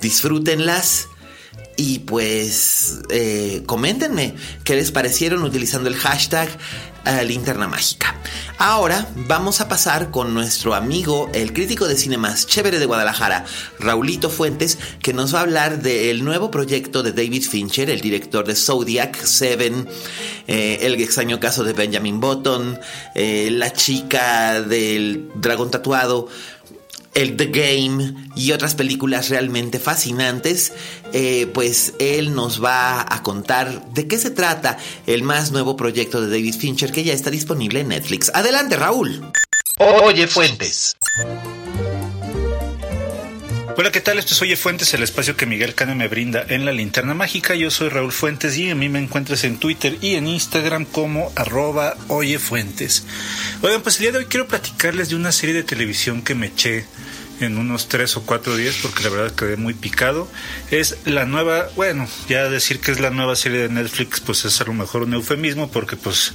disfrútenlas. 0.00 1.08
Y 1.76 2.00
pues 2.00 2.98
eh, 3.08 3.62
coméntenme 3.66 4.34
qué 4.64 4.74
les 4.74 4.90
parecieron 4.90 5.44
utilizando 5.44 5.88
el 5.88 5.94
hashtag 5.94 6.48
linterna 7.24 7.66
mágica. 7.68 8.14
Ahora 8.58 9.08
vamos 9.14 9.60
a 9.60 9.68
pasar 9.68 10.10
con 10.10 10.34
nuestro 10.34 10.74
amigo, 10.74 11.30
el 11.32 11.52
crítico 11.52 11.86
de 11.86 11.96
cine 11.96 12.18
más 12.18 12.46
chévere 12.46 12.78
de 12.78 12.86
Guadalajara, 12.86 13.44
Raulito 13.78 14.30
Fuentes, 14.30 14.78
que 15.00 15.12
nos 15.12 15.34
va 15.34 15.38
a 15.38 15.42
hablar 15.42 15.80
del 15.80 16.24
nuevo 16.24 16.50
proyecto 16.50 17.02
de 17.02 17.12
David 17.12 17.44
Fincher, 17.44 17.88
el 17.88 18.00
director 18.00 18.46
de 18.46 18.56
Zodiac, 18.56 19.16
Seven, 19.24 19.88
eh, 20.48 20.80
El 20.82 21.00
extraño 21.00 21.38
caso 21.40 21.62
de 21.62 21.72
Benjamin 21.72 22.20
Button, 22.20 22.78
eh, 23.14 23.48
La 23.52 23.72
chica 23.72 24.60
del 24.60 25.30
dragón 25.36 25.70
tatuado, 25.70 26.28
el 27.18 27.36
The 27.36 27.46
Game 27.46 28.14
y 28.36 28.52
otras 28.52 28.76
películas 28.76 29.28
realmente 29.28 29.80
fascinantes, 29.80 30.72
eh, 31.12 31.48
pues 31.52 31.94
él 31.98 32.32
nos 32.32 32.62
va 32.62 33.00
a 33.00 33.22
contar 33.24 33.92
de 33.92 34.06
qué 34.06 34.18
se 34.18 34.30
trata 34.30 34.78
el 35.04 35.24
más 35.24 35.50
nuevo 35.50 35.76
proyecto 35.76 36.20
de 36.20 36.28
David 36.28 36.54
Fincher 36.54 36.92
que 36.92 37.02
ya 37.02 37.12
está 37.12 37.30
disponible 37.30 37.80
en 37.80 37.88
Netflix. 37.88 38.30
Adelante, 38.32 38.76
Raúl. 38.76 39.32
Oye, 39.78 40.28
Fuentes. 40.28 40.96
Hola, 43.76 43.92
¿qué 43.92 44.00
tal? 44.00 44.18
Esto 44.18 44.34
es 44.34 44.42
Oye 44.42 44.56
Fuentes, 44.56 44.92
el 44.94 45.04
espacio 45.04 45.36
que 45.36 45.46
Miguel 45.46 45.72
Cane 45.72 45.94
me 45.94 46.08
brinda 46.08 46.44
en 46.48 46.64
la 46.64 46.72
linterna 46.72 47.14
mágica. 47.14 47.54
Yo 47.54 47.70
soy 47.70 47.88
Raúl 47.88 48.10
Fuentes 48.10 48.56
y 48.56 48.70
a 48.70 48.74
mí 48.74 48.88
me 48.88 48.98
encuentras 48.98 49.44
en 49.44 49.58
Twitter 49.58 49.96
y 50.00 50.16
en 50.16 50.26
Instagram 50.26 50.84
como 50.84 51.32
arroba 51.36 51.96
Oye 52.08 52.40
Fuentes. 52.40 53.04
Oigan, 53.62 53.82
pues 53.82 53.96
el 53.96 54.02
día 54.02 54.12
de 54.12 54.18
hoy 54.18 54.24
quiero 54.24 54.48
platicarles 54.48 55.10
de 55.10 55.14
una 55.14 55.30
serie 55.30 55.54
de 55.54 55.62
televisión 55.62 56.22
que 56.22 56.34
me 56.34 56.46
eché 56.46 56.86
en 57.40 57.58
unos 57.58 57.88
tres 57.88 58.16
o 58.16 58.22
cuatro 58.22 58.56
días 58.56 58.76
porque 58.82 59.04
la 59.04 59.10
verdad 59.10 59.34
quedé 59.34 59.56
muy 59.56 59.74
picado. 59.74 60.28
Es 60.70 60.98
la 61.04 61.24
nueva, 61.24 61.68
bueno, 61.76 62.08
ya 62.28 62.48
decir 62.48 62.80
que 62.80 62.90
es 62.90 63.00
la 63.00 63.10
nueva 63.10 63.36
serie 63.36 63.60
de 63.60 63.68
Netflix 63.68 64.20
pues 64.20 64.44
es 64.44 64.60
a 64.60 64.64
lo 64.64 64.74
mejor 64.74 65.02
un 65.02 65.14
eufemismo 65.14 65.70
porque 65.70 65.96
pues 65.96 66.32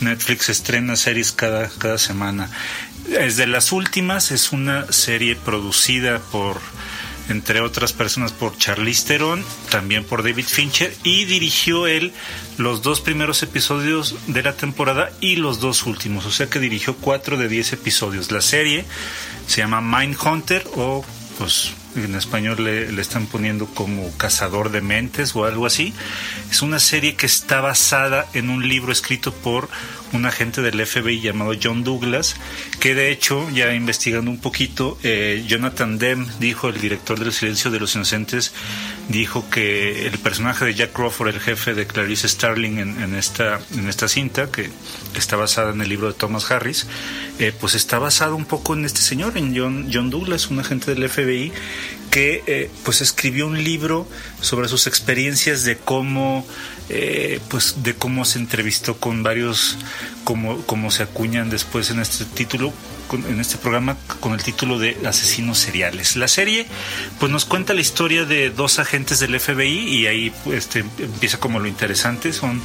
Netflix 0.00 0.48
estrena 0.48 0.96
series 0.96 1.32
cada, 1.32 1.68
cada 1.68 1.98
semana. 1.98 2.50
Es 3.18 3.36
de 3.36 3.46
las 3.46 3.72
últimas, 3.72 4.30
es 4.30 4.52
una 4.52 4.90
serie 4.92 5.36
producida 5.36 6.18
por 6.18 6.60
entre 7.28 7.60
otras 7.60 7.92
personas 7.92 8.32
por 8.32 8.56
Charlize 8.58 9.06
Theron, 9.06 9.44
también 9.70 10.04
por 10.04 10.22
David 10.22 10.44
Fincher 10.46 10.94
y 11.02 11.24
dirigió 11.24 11.86
él 11.86 12.12
los 12.58 12.82
dos 12.82 13.00
primeros 13.00 13.42
episodios 13.42 14.16
de 14.26 14.42
la 14.42 14.54
temporada 14.54 15.10
y 15.20 15.36
los 15.36 15.60
dos 15.60 15.86
últimos, 15.86 16.26
o 16.26 16.30
sea 16.30 16.48
que 16.48 16.58
dirigió 16.58 16.96
cuatro 16.96 17.36
de 17.36 17.48
diez 17.48 17.72
episodios. 17.72 18.30
La 18.30 18.40
serie 18.40 18.84
se 19.46 19.60
llama 19.60 19.80
Mindhunter 19.80 20.64
o 20.76 21.04
pues 21.38 21.72
en 21.96 22.14
español 22.14 22.64
le, 22.64 23.00
están 23.00 23.26
poniendo 23.26 23.66
como 23.66 24.10
Cazador 24.16 24.70
de 24.70 24.80
Mentes 24.80 25.34
o 25.34 25.44
algo 25.44 25.66
así. 25.66 25.92
Es 26.50 26.62
una 26.62 26.78
serie 26.78 27.14
que 27.14 27.26
está 27.26 27.60
basada 27.60 28.26
en 28.34 28.50
un 28.50 28.68
libro 28.68 28.92
escrito 28.92 29.32
por 29.32 29.68
un 30.12 30.26
agente 30.26 30.60
del 30.62 30.84
FBI 30.86 31.20
llamado 31.20 31.54
John 31.60 31.84
Douglas, 31.84 32.36
que 32.80 32.94
de 32.94 33.10
hecho, 33.10 33.48
ya 33.50 33.72
investigando 33.74 34.30
un 34.30 34.38
poquito, 34.38 34.98
eh, 35.02 35.44
Jonathan 35.46 35.98
Demme 35.98 36.26
dijo, 36.38 36.68
el 36.68 36.80
director 36.80 37.18
del 37.18 37.32
Silencio 37.32 37.70
de 37.70 37.80
los 37.80 37.94
Inocentes, 37.94 38.52
dijo 39.08 39.48
que 39.50 40.06
el 40.06 40.18
personaje 40.18 40.64
de 40.64 40.74
Jack 40.74 40.92
Crawford, 40.92 41.28
el 41.28 41.40
jefe 41.40 41.74
de 41.74 41.86
Clarice 41.86 42.28
Starling 42.28 42.78
en, 42.78 43.14
esta, 43.14 43.60
en 43.74 43.88
esta 43.88 44.08
cinta, 44.08 44.50
que 44.50 44.70
está 45.16 45.36
basada 45.36 45.72
en 45.72 45.80
el 45.80 45.88
libro 45.88 46.08
de 46.08 46.14
Thomas 46.14 46.50
Harris, 46.50 46.86
eh, 47.38 47.52
pues 47.58 47.74
está 47.74 47.98
basado 47.98 48.36
un 48.36 48.44
poco 48.44 48.74
en 48.74 48.84
este 48.84 49.00
señor, 49.00 49.36
en 49.38 49.56
John, 49.56 49.90
John 49.92 50.10
Douglas, 50.10 50.50
un 50.50 50.60
agente 50.60 50.94
del 50.94 51.08
FBI, 51.08 51.52
que 52.12 52.44
eh, 52.46 52.70
pues 52.84 53.00
escribió 53.00 53.46
un 53.46 53.64
libro 53.64 54.06
sobre 54.42 54.68
sus 54.68 54.86
experiencias 54.86 55.64
de 55.64 55.78
cómo 55.78 56.46
eh, 56.90 57.40
pues 57.48 57.82
de 57.82 57.94
cómo 57.94 58.26
se 58.26 58.38
entrevistó 58.38 58.98
con 58.98 59.22
varios 59.22 59.78
como, 60.22 60.58
como 60.66 60.90
se 60.90 61.04
acuñan 61.04 61.48
después 61.48 61.90
en 61.90 62.00
este 62.00 62.26
título 62.26 62.70
en 63.12 63.40
este 63.40 63.56
programa 63.56 63.96
con 64.20 64.32
el 64.32 64.42
título 64.42 64.78
de 64.78 64.96
Asesinos 65.06 65.58
Seriales. 65.58 66.16
La 66.16 66.28
serie 66.28 66.66
pues 67.18 67.32
nos 67.32 67.46
cuenta 67.46 67.72
la 67.72 67.80
historia 67.80 68.24
de 68.24 68.50
dos 68.50 68.78
agentes 68.78 69.18
del 69.18 69.38
FBI 69.38 69.78
y 69.88 70.06
ahí 70.06 70.32
este, 70.52 70.80
empieza 70.98 71.38
como 71.38 71.60
lo 71.60 71.66
interesante. 71.66 72.32
Son 72.32 72.62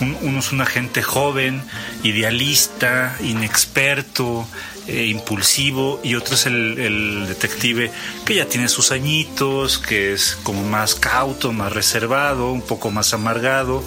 uno 0.00 0.38
es 0.38 0.52
un 0.52 0.60
agente 0.60 1.02
joven, 1.02 1.62
idealista, 2.02 3.16
inexperto, 3.22 4.48
eh, 4.86 5.06
impulsivo 5.06 6.00
y 6.02 6.14
otro 6.14 6.34
es 6.34 6.46
el, 6.46 7.26
detective 7.26 7.90
que 8.24 8.34
ya 8.34 8.46
tiene 8.46 8.68
sus 8.68 8.90
añitos, 8.90 9.78
que 9.78 10.12
es 10.12 10.36
como 10.42 10.62
más 10.62 10.94
cauto, 10.94 11.52
más 11.52 11.72
reservado, 11.72 12.52
un 12.52 12.62
poco 12.62 12.90
más 12.90 13.14
amargado. 13.14 13.82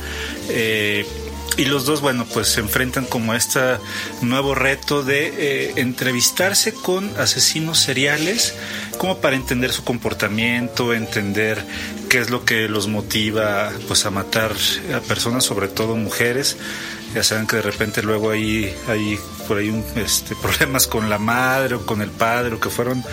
Eh, 0.50 1.06
y 1.58 1.66
los 1.66 1.86
dos, 1.86 2.02
bueno, 2.02 2.26
pues 2.32 2.50
se 2.50 2.60
enfrentan 2.60 3.06
como 3.06 3.32
a 3.32 3.38
este 3.38 3.60
nuevo 4.22 4.54
reto 4.54 5.04
de 5.04 5.34
eh, 5.38 5.74
entrevistarse 5.78 6.72
con 6.72 7.10
asesinos 7.18 7.80
seriales, 7.80 8.54
como 9.00 9.18
para 9.18 9.36
entender 9.36 9.72
su 9.74 9.84
comportamiento, 9.84 10.94
entender 10.94 11.66
qué 12.10 12.20
es 12.20 12.30
lo 12.30 12.46
que 12.46 12.70
los 12.70 12.88
motiva 12.88 13.72
pues 13.88 14.06
a 14.06 14.12
matar 14.12 14.52
a 14.96 15.00
personas, 15.00 15.46
sobre 15.46 15.68
todo 15.68 15.96
mujeres. 15.96 16.58
Ya 17.14 17.24
saben 17.24 17.48
que 17.48 17.58
de 17.58 17.62
repente 17.62 18.04
luego 18.04 18.32
hay, 18.32 18.74
hay 18.88 19.18
por 19.48 19.58
ahí 19.58 19.70
un, 19.70 19.84
este, 19.96 20.36
problemas 20.42 20.88
con 20.88 21.10
la 21.10 21.18
madre 21.18 21.76
o 21.76 21.86
con 21.86 22.02
el 22.02 22.12
padre 22.12 22.56
o 22.56 22.60
que 22.60 22.70
fueron 22.70 23.04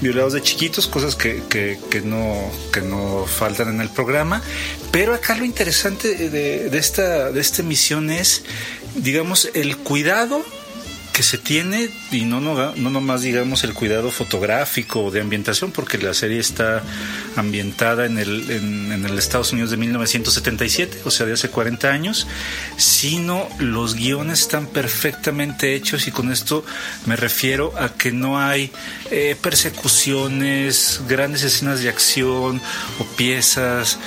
violados 0.00 0.32
de 0.32 0.42
chiquitos, 0.42 0.86
cosas 0.86 1.16
que, 1.16 1.42
que, 1.48 1.78
que, 1.90 2.00
no, 2.00 2.50
que 2.72 2.80
no 2.80 3.26
faltan 3.26 3.68
en 3.68 3.80
el 3.80 3.88
programa. 3.88 4.42
Pero 4.90 5.14
acá 5.14 5.36
lo 5.36 5.44
interesante 5.44 6.14
de, 6.14 6.70
de, 6.70 6.78
esta, 6.78 7.30
de 7.30 7.40
esta 7.40 7.62
emisión 7.62 8.10
es, 8.10 8.42
digamos, 8.96 9.50
el 9.54 9.76
cuidado 9.76 10.44
que 11.12 11.22
se 11.24 11.38
tiene, 11.38 11.90
y 12.12 12.24
no, 12.24 12.40
no, 12.40 12.74
no 12.76 12.90
nomás 12.90 13.22
digamos 13.22 13.64
el 13.64 13.74
cuidado 13.74 14.10
fotográfico 14.10 15.10
de 15.10 15.20
ambientación, 15.20 15.70
porque 15.70 15.98
la 15.98 16.14
serie 16.14 16.38
está 16.38 16.82
ambientada 17.36 18.06
en 18.06 18.18
el, 18.18 18.50
en, 18.50 19.04
el 19.04 19.18
Estados 19.18 19.52
Unidos 19.52 19.70
de 19.70 19.76
1977, 19.76 21.02
o 21.04 21.10
sea, 21.10 21.26
de 21.26 21.34
hace 21.34 21.48
40 21.48 21.88
años, 21.88 22.26
sino 22.76 23.48
los 23.58 23.94
guiones 23.94 24.40
están 24.40 24.66
perfectamente 24.66 25.74
hechos 25.74 26.06
y 26.06 26.10
con 26.10 26.32
esto 26.32 26.64
me 27.06 27.16
refiero 27.16 27.72
a 27.78 27.90
que 27.94 28.12
no 28.12 28.38
hay 28.40 28.70
eh, 29.10 29.36
persecuciones, 29.40 31.00
grandes 31.08 31.42
escenas 31.42 31.82
de 31.82 31.88
acción 31.88 32.60
o 32.98 33.04
piezas 33.16 33.98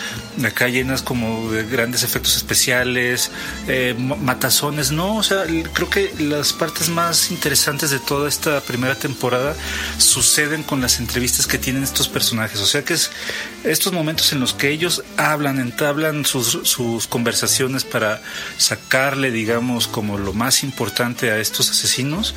acá 0.45 0.67
llenas 0.67 1.01
como 1.01 1.51
de 1.51 1.63
grandes 1.63 2.03
efectos 2.03 2.35
especiales, 2.35 3.31
eh, 3.67 3.95
matazones, 3.97 4.91
no, 4.91 5.17
o 5.17 5.23
sea, 5.23 5.45
creo 5.73 5.89
que 5.89 6.13
las 6.19 6.53
partes 6.53 6.89
más 6.89 7.31
interesantes 7.31 7.91
de 7.91 7.99
toda 7.99 8.27
esta 8.27 8.59
primera 8.61 8.95
temporada 8.95 9.55
suceden 9.97 10.63
con 10.63 10.81
las 10.81 10.99
entrevistas 10.99 11.47
que 11.47 11.57
tienen 11.57 11.83
estos 11.83 12.07
personajes, 12.07 12.59
o 12.59 12.65
sea 12.65 12.83
que 12.83 12.95
es 12.95 13.11
estos 13.63 13.93
momentos 13.93 14.33
en 14.33 14.39
los 14.39 14.53
que 14.53 14.69
ellos 14.69 15.03
hablan, 15.17 15.59
entablan 15.59 16.25
sus, 16.25 17.07
conversaciones 17.07 17.83
para 17.83 18.21
sacarle, 18.57 19.31
digamos, 19.31 19.87
como 19.87 20.17
lo 20.17 20.33
más 20.33 20.63
importante 20.63 21.31
a 21.31 21.37
estos 21.37 21.69
asesinos, 21.69 22.35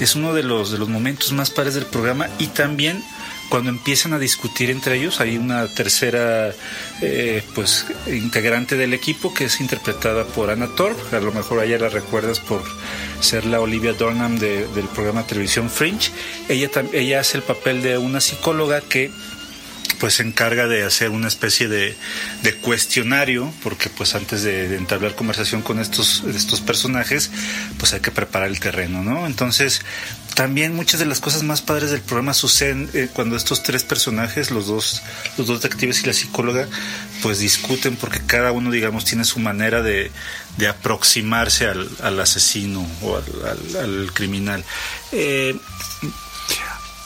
es 0.00 0.14
uno 0.14 0.34
de 0.34 0.42
los, 0.42 0.70
de 0.70 0.78
los 0.78 0.88
momentos 0.88 1.32
más 1.32 1.50
padres 1.50 1.74
del 1.74 1.86
programa 1.86 2.28
y 2.38 2.48
también 2.48 3.02
cuando 3.48 3.70
empiezan 3.70 4.12
a 4.12 4.18
discutir 4.18 4.70
entre 4.70 4.96
ellos, 4.96 5.20
hay 5.20 5.38
una 5.38 5.66
tercera 5.68 6.52
eh, 7.00 7.42
pues 7.54 7.86
integrante 8.06 8.76
del 8.76 8.92
equipo 8.92 9.32
que 9.32 9.44
es 9.44 9.60
interpretada 9.60 10.24
por 10.24 10.50
Anna 10.50 10.68
Torp, 10.76 10.98
a 11.12 11.20
lo 11.20 11.32
mejor 11.32 11.64
ella 11.64 11.78
la 11.78 11.88
recuerdas 11.88 12.40
por 12.40 12.62
ser 13.20 13.46
la 13.46 13.60
Olivia 13.60 13.94
Dornham 13.94 14.38
del 14.38 14.88
programa 14.94 15.22
de 15.22 15.28
televisión 15.28 15.70
Fringe. 15.70 16.12
Ella, 16.48 16.70
ella 16.92 17.20
hace 17.20 17.38
el 17.38 17.42
papel 17.42 17.82
de 17.82 17.98
una 17.98 18.20
psicóloga 18.20 18.80
que 18.80 19.10
pues 20.00 20.14
se 20.14 20.22
encarga 20.22 20.66
de 20.66 20.84
hacer 20.84 21.10
una 21.10 21.28
especie 21.28 21.68
de, 21.68 21.96
cuestionario, 22.62 23.52
porque 23.62 23.90
pues 23.90 24.14
antes 24.14 24.42
de, 24.42 24.76
entablar 24.76 25.14
conversación 25.14 25.62
con 25.62 25.78
estos, 25.78 26.24
estos 26.24 26.60
personajes, 26.60 27.30
pues 27.78 27.92
hay 27.92 28.00
que 28.00 28.10
preparar 28.10 28.48
el 28.48 28.60
terreno, 28.60 29.02
¿no? 29.02 29.26
Entonces, 29.26 29.82
también 30.34 30.74
muchas 30.74 31.00
de 31.00 31.06
las 31.06 31.20
cosas 31.20 31.42
más 31.42 31.62
padres 31.62 31.90
del 31.90 32.00
programa 32.00 32.32
suceden 32.32 32.88
eh, 32.94 33.08
cuando 33.12 33.36
estos 33.36 33.62
tres 33.62 33.82
personajes, 33.82 34.50
los 34.50 34.68
dos, 34.68 35.02
los 35.36 35.46
dos 35.46 35.62
detectives 35.62 36.02
y 36.02 36.06
la 36.06 36.12
psicóloga, 36.12 36.68
pues 37.22 37.40
discuten 37.40 37.96
porque 37.96 38.20
cada 38.24 38.52
uno, 38.52 38.70
digamos, 38.70 39.04
tiene 39.04 39.24
su 39.24 39.40
manera 39.40 39.82
de, 39.82 40.12
de 40.56 40.68
aproximarse 40.68 41.66
al, 41.66 41.88
al, 42.02 42.20
asesino 42.20 42.86
o 43.02 43.16
al, 43.16 43.76
al, 43.76 44.12
criminal. 44.12 44.64
Eh, 45.12 45.56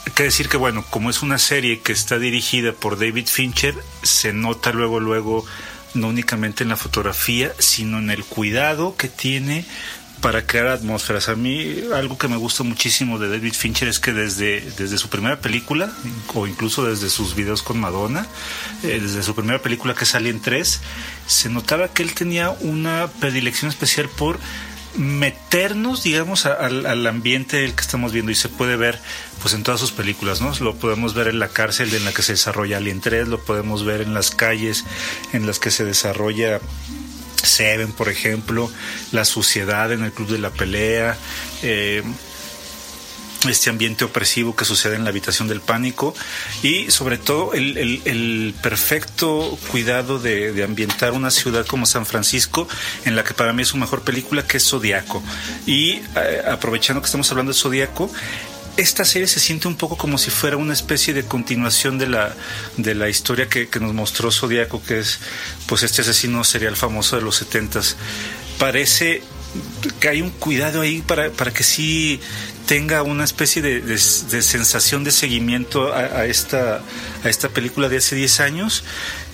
hay 0.04 0.12
que 0.12 0.25
decir 0.25 0.49
que, 0.49 0.56
bueno, 0.56 0.85
como 0.90 1.11
es 1.11 1.23
una 1.23 1.38
serie 1.38 1.80
que 1.80 1.92
está 1.92 2.18
dirigida 2.18 2.73
por 2.73 2.99
David 2.99 3.26
Fincher, 3.26 3.75
se 4.02 4.32
nota 4.32 4.73
luego, 4.73 4.99
luego, 4.99 5.44
no 5.94 6.09
únicamente 6.09 6.64
en 6.64 6.71
la 6.71 6.76
fotografía, 6.76 7.52
sino 7.59 7.99
en 7.99 8.11
el 8.11 8.25
cuidado 8.25 8.97
que 8.97 9.09
tiene 9.09 9.64
para 10.23 10.47
crear 10.47 10.68
atmósferas. 10.68 11.28
A 11.28 11.35
mí 11.35 11.82
algo 11.94 12.16
que 12.16 12.28
me 12.28 12.37
gusta 12.37 12.62
muchísimo 12.62 13.18
de 13.18 13.28
David 13.28 13.52
Fincher 13.52 13.88
es 13.88 13.99
que 13.99 14.12
desde, 14.12 14.61
desde 14.78 14.97
su 14.97 15.09
primera 15.09 15.40
película, 15.40 15.92
o 16.35 16.47
incluso 16.47 16.85
desde 16.85 17.11
sus 17.11 17.35
videos 17.35 17.62
con 17.62 17.78
Madonna, 17.78 18.26
eh, 18.85 19.00
desde 19.02 19.23
su 19.23 19.35
primera 19.35 19.61
película 19.61 19.94
que 19.94 20.06
sale 20.06 20.30
en 20.30 20.40
tres, 20.40 20.80
se 21.26 21.49
notaba 21.49 21.88
que 21.88 22.02
él 22.02 22.14
tenía 22.14 22.50
una 22.50 23.09
predilección 23.21 23.68
especial 23.71 24.09
por 24.09 24.38
meternos, 24.96 26.02
digamos, 26.02 26.46
al, 26.46 27.06
ambiente 27.06 27.58
del 27.58 27.75
que 27.75 27.80
estamos 27.80 28.12
viendo 28.12 28.30
y 28.30 28.34
se 28.34 28.49
puede 28.49 28.76
ver 28.76 28.99
pues 29.40 29.54
en 29.54 29.62
todas 29.62 29.80
sus 29.80 29.92
películas, 29.92 30.40
¿no? 30.40 30.52
Lo 30.61 30.76
podemos 30.76 31.14
ver 31.14 31.28
en 31.28 31.38
la 31.38 31.49
cárcel 31.49 31.94
en 31.94 32.04
la 32.04 32.12
que 32.12 32.22
se 32.22 32.32
desarrolla 32.32 32.76
Alien 32.76 33.00
3, 33.00 33.28
lo 33.28 33.42
podemos 33.42 33.84
ver 33.84 34.02
en 34.02 34.14
las 34.14 34.30
calles 34.30 34.84
en 35.32 35.46
las 35.46 35.58
que 35.58 35.70
se 35.70 35.84
desarrolla 35.84 36.61
Seven, 37.42 37.92
por 37.92 38.08
ejemplo, 38.08 38.70
la 39.11 39.25
suciedad 39.25 39.92
en 39.92 40.04
el 40.04 40.12
club 40.12 40.28
de 40.28 40.38
la 40.38 40.50
pelea, 40.50 41.16
eh, 41.62 42.02
este 43.50 43.70
ambiente 43.70 44.04
opresivo 44.04 44.54
que 44.54 44.64
sucede 44.64 44.96
en 44.96 45.04
la 45.04 45.11
habitación 45.11 45.49
del 45.49 45.61
pánico 45.61 46.14
y 46.62 46.90
sobre 46.90 47.18
todo 47.18 47.52
el, 47.54 48.54
perfecto 48.62 49.58
cuidado 49.70 50.18
de, 50.18 50.62
ambientar 50.62 51.12
una 51.12 51.30
ciudad 51.30 51.66
como 51.66 51.87
San 51.87 52.06
Francisco 52.06 52.68
en 53.04 53.16
la 53.16 53.25
que 53.25 53.34
para 53.34 53.52
mí 53.52 53.62
es 53.62 53.68
su 53.68 53.76
mejor 53.76 54.02
película 54.02 54.46
que 54.46 54.58
es 54.58 54.68
Zodíaco 54.68 55.22
y 55.66 56.00
eh, 56.16 56.42
aprovechando 56.49 57.00
que 57.00 57.06
estamos 57.06 57.30
hablando 57.30 57.52
de 57.52 57.58
Zodíaco 57.58 58.11
esta 58.76 59.04
serie 59.04 59.28
se 59.28 59.40
siente 59.40 59.68
un 59.68 59.76
poco 59.76 59.96
como 59.96 60.16
si 60.16 60.30
fuera 60.30 60.56
una 60.56 60.72
especie 60.72 61.12
de 61.12 61.25
continuación 61.25 61.99
de 61.99 62.08
la, 62.08 62.34
de 62.76 62.94
la 62.94 63.08
historia 63.08 63.49
que, 63.49 63.68
que 63.68 63.80
nos 63.80 63.92
mostró 63.92 64.32
Zodíaco, 64.32 64.82
que 64.82 65.00
es 65.00 65.20
pues 65.66 65.82
este 65.82 66.00
asesino 66.00 66.42
serial 66.42 66.76
famoso 66.76 67.16
de 67.16 67.22
los 67.22 67.37
setentas. 67.37 67.96
Parece 68.58 69.22
que 70.00 70.09
hay 70.09 70.23
un 70.23 70.30
cuidado 70.30 70.80
ahí 70.80 71.02
para, 71.02 71.30
para 71.30 71.52
que 71.52 71.62
sí 71.62 72.21
tenga 72.66 73.02
una 73.02 73.25
especie 73.25 73.61
de, 73.61 73.99
sensación 73.99 75.04
de 75.04 75.11
seguimiento 75.11 75.92
a, 75.92 76.25
esta, 76.26 76.80
a 77.25 77.28
esta 77.28 77.49
película 77.49 77.88
de 77.88 77.99
hace 77.99 78.16
10 78.16 78.40
años. 78.40 78.85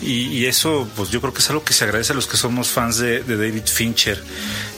Y, 0.01 0.47
eso 0.47 0.89
pues 0.97 1.11
yo 1.11 1.21
creo 1.21 1.33
que 1.35 1.41
es 1.41 1.51
algo 1.51 1.65
que 1.65 1.73
se 1.73 1.85
agradece 1.85 2.13
a 2.13 2.17
los 2.17 2.27
que 2.27 2.37
somos 2.37 2.69
fans 2.69 2.99
de, 2.99 3.23
David 3.23 3.67
Fincher. 3.67 4.23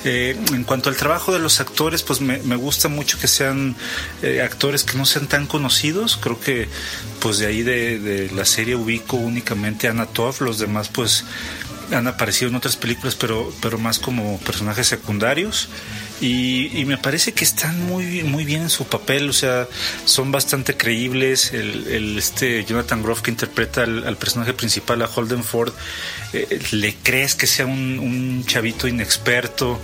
Eh, 0.05 0.37
en 0.53 0.65
cuanto 0.65 0.89
al 0.89 0.97
trabajo 0.97 1.33
de 1.33 1.39
los 1.39 1.61
actores, 1.61 2.03
pues 2.03 2.21
me, 2.21 2.39
gusta 2.57 2.89
mucho 2.89 3.19
que 3.19 3.29
sean 3.29 3.77
eh, 4.23 4.43
actores 4.43 4.85
que 4.85 4.99
no 4.99 5.07
sean 5.07 5.27
tan 5.27 5.47
conocidos, 5.47 6.17
creo 6.17 6.41
que 6.41 6.69
pues 7.21 7.39
de 7.39 7.47
ahí 7.47 7.63
de, 7.63 8.31
la 8.35 8.45
serie 8.45 8.75
ubico 8.75 9.17
únicamente 9.17 9.89
a 9.89 9.91
Anna 9.91 10.09
los 10.41 10.59
demás 10.59 10.89
pues 10.89 11.25
han 11.93 12.07
aparecido 12.07 12.49
en 12.49 12.55
otras 12.57 12.77
películas, 12.77 13.15
pero, 13.15 13.53
pero 13.61 13.79
más 13.79 13.99
como 13.99 14.39
personajes 14.41 14.87
secundarios. 14.87 15.69
Y, 16.21 16.85
me 16.87 16.99
parece 16.99 17.33
que 17.33 17.45
están 17.45 17.87
muy, 17.87 18.23
muy 18.25 18.45
bien 18.45 18.63
en 18.63 18.71
su 18.71 18.85
papel, 18.85 19.31
o 19.31 19.33
sea, 19.33 19.67
son 20.05 20.33
bastante 20.33 20.77
creíbles. 20.77 21.53
El, 21.53 22.19
este 22.19 22.65
Jonathan 22.65 23.03
Groff 23.03 23.23
que 23.23 23.31
interpreta 23.31 23.85
al, 23.85 24.17
personaje 24.17 24.53
principal, 24.53 25.01
a 25.03 25.07
Holden 25.07 25.45
Ford, 25.45 25.73
eh, 26.33 26.61
le 26.73 26.95
crees 27.03 27.35
que 27.35 27.47
sea 27.47 27.67
un, 27.67 27.99
un 27.99 28.45
chavito 28.45 28.87
inexperto 28.87 29.81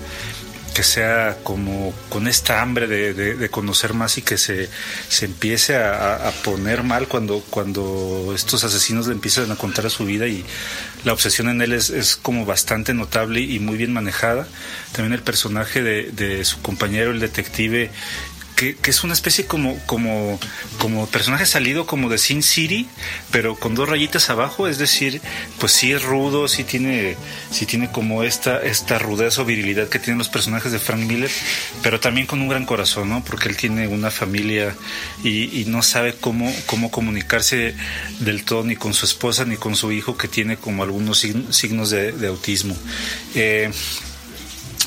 que 0.77 0.83
sea 0.83 1.39
como 1.43 1.95
con 2.11 2.29
esta 2.29 2.61
hambre 2.61 2.87
de, 2.87 3.49
conocer 3.49 3.95
más 3.95 4.19
y 4.19 4.23
que 4.23 4.37
se, 4.37 4.69
se 5.09 5.25
empiece 5.25 5.75
a, 5.75 6.31
poner 6.45 6.83
mal 6.83 7.09
cuando, 7.09 7.43
cuando 7.49 8.33
estos 8.35 8.63
asesinos 8.63 9.07
le 9.07 9.15
empiezan 9.15 9.51
a 9.51 9.57
contar 9.57 9.87
a 9.87 9.91
su 9.91 10.05
vida 10.05 10.27
y 10.27 10.45
la 11.07 11.13
obsesión 11.13 11.49
en 11.49 11.63
él 11.63 11.73
es, 11.73 11.89
es 11.91 12.17
como 12.17 12.45
bastante 12.45 12.93
notable 12.93 13.41
y 13.41 13.61
muy 13.61 13.77
bien 13.77 13.93
manejada. 13.93 14.49
También 14.91 15.13
el 15.13 15.23
personaje 15.23 15.81
de, 15.81 16.11
de 16.11 16.45
su 16.45 16.61
compañero, 16.63 17.13
el 17.13 17.21
detective, 17.21 17.93
que, 18.57 18.77
es 18.85 19.05
una 19.05 19.13
especie 19.13 19.47
como, 19.47 19.79
como, 19.85 20.41
como 20.79 21.07
personaje 21.07 21.45
salido 21.45 21.87
como 21.87 22.09
de 22.09 22.19
Sin 22.19 22.43
City, 22.43 22.89
pero 23.31 23.55
con 23.55 23.75
dos 23.75 23.89
rayitas 23.89 24.31
abajo, 24.31 24.67
es 24.67 24.79
decir, 24.79 25.21
pues 25.61 25.73
sí 25.73 25.93
es 25.93 26.03
rudo, 26.03 26.49
sí 26.49 26.65
tiene, 26.65 27.17
sí 27.51 27.67
tiene 27.67 27.91
como 27.93 28.23
esta, 28.23 28.61
esta 28.63 28.99
rudeza 28.99 29.43
o 29.43 29.45
virilidad 29.45 29.89
que 29.89 29.99
tienen 29.99 30.19
los 30.19 30.31
personajes 30.31 30.73
de 30.73 30.79
Frank 30.79 31.01
Miller, 31.01 31.31
pero 31.83 32.01
también 32.01 32.27
con 32.27 32.41
un 32.41 32.49
gran 32.49 32.65
corazón, 32.65 33.11
¿no? 33.11 33.23
Porque 33.23 33.49
él 33.49 33.57
tiene 33.57 33.87
una 33.89 34.11
familia 34.11 34.75
y, 35.23 35.65
no 35.67 35.83
sabe 35.83 36.15
cómo, 36.15 36.55
cómo 36.67 36.91
comunicarse 36.91 37.75
del 38.21 38.45
todo 38.45 38.65
ni 38.65 38.77
con 38.77 38.95
su 38.95 39.05
esposa 39.05 39.45
ni 39.45 39.57
con 39.57 39.77
su 39.77 39.93
hijo 39.93 40.17
que 40.17 40.29
tiene 40.29 40.57
como 40.57 40.83
algunos 40.83 41.27
signos 41.51 41.91
de, 41.91 42.27
autismo. 42.27 42.77
Eh, 43.35 43.71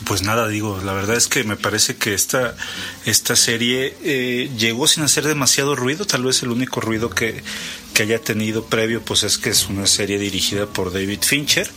pues 0.05 0.23
nada, 0.23 0.47
digo, 0.47 0.79
la 0.83 0.93
verdad 0.93 1.15
es 1.15 1.27
que 1.27 1.43
me 1.43 1.55
parece 1.55 1.95
que 1.97 2.13
esta, 2.13 2.55
esta 3.05 3.35
serie 3.35 3.95
eh, 4.03 4.49
llegó 4.57 4.87
sin 4.87 5.03
hacer 5.03 5.25
demasiado 5.25 5.75
ruido, 5.75 6.05
tal 6.05 6.23
vez 6.23 6.41
el 6.43 6.49
único 6.49 6.81
ruido 6.81 7.09
que, 7.09 7.43
que 7.93 8.03
haya 8.03 8.19
tenido 8.19 8.65
previo 8.65 9.01
pues 9.01 9.23
es 9.23 9.37
que 9.37 9.49
es 9.49 9.67
una 9.67 9.85
serie 9.85 10.17
dirigida 10.17 10.67
por 10.67 10.93
David 10.93 11.19
Fincher, 11.21 11.69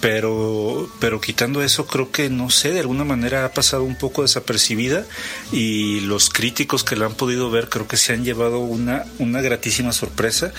pero 0.00 0.88
pero 1.00 1.20
quitando 1.20 1.62
eso 1.62 1.86
creo 1.86 2.12
que 2.12 2.30
no 2.30 2.50
sé 2.50 2.72
de 2.72 2.80
alguna 2.80 3.04
manera 3.04 3.44
ha 3.44 3.52
pasado 3.52 3.82
un 3.82 3.96
poco 3.96 4.22
desapercibida 4.22 5.04
y 5.50 6.00
los 6.00 6.30
críticos 6.30 6.84
que 6.84 6.94
la 6.94 7.06
han 7.06 7.14
podido 7.14 7.50
ver 7.50 7.68
creo 7.68 7.88
que 7.88 7.96
se 7.96 8.12
han 8.12 8.24
llevado 8.24 8.60
una 8.60 9.04
una 9.18 9.40
gratísima 9.40 9.92
sorpresa. 9.92 10.52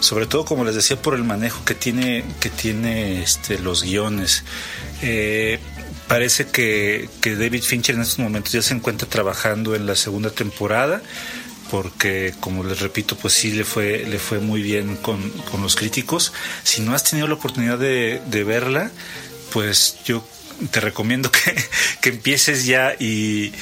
Sobre 0.00 0.26
todo 0.26 0.44
como 0.44 0.64
les 0.64 0.74
decía 0.74 1.00
por 1.00 1.14
el 1.14 1.22
manejo 1.22 1.64
que 1.64 1.74
tiene 1.74 2.24
que 2.40 2.50
tiene 2.50 3.22
este 3.22 3.58
los 3.58 3.84
guiones. 3.84 4.42
Eh, 5.02 5.59
Parece 6.10 6.48
que, 6.48 7.08
David 7.22 7.62
Fincher 7.62 7.94
en 7.94 8.00
estos 8.00 8.18
momentos 8.18 8.50
ya 8.50 8.62
se 8.62 8.74
encuentra 8.74 9.08
trabajando 9.08 9.76
en 9.76 9.86
la 9.86 9.94
segunda 9.94 10.30
temporada 10.30 11.00
porque 11.70 12.34
como 12.40 12.64
les 12.64 12.80
repito 12.80 13.14
pues 13.14 13.32
sí 13.34 13.52
le 13.52 13.62
fue 13.62 14.04
le 14.04 14.18
fue 14.18 14.40
muy 14.40 14.60
bien 14.60 14.96
con, 14.96 15.32
los 15.62 15.76
críticos. 15.76 16.32
Si 16.64 16.82
no 16.82 16.96
has 16.96 17.04
tenido 17.04 17.28
la 17.28 17.34
oportunidad 17.34 17.78
de, 17.78 18.44
verla 18.44 18.90
pues 19.52 19.98
yo 20.04 20.26
te 20.72 20.80
recomiendo 20.80 21.30
que, 22.00 22.08
empieces 22.08 22.66
ya 22.66 22.96
y, 22.98 23.52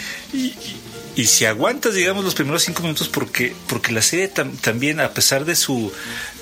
y, 1.16 1.26
si 1.26 1.44
aguantas 1.44 1.92
digamos 1.92 2.24
los 2.24 2.34
primeros 2.34 2.62
cinco 2.62 2.80
minutos 2.80 3.10
porque 3.10 3.54
porque 3.66 3.92
la 3.92 4.00
serie 4.00 4.28
también 4.28 5.00
a 5.00 5.12
pesar 5.12 5.44
de 5.44 5.54
su 5.54 5.92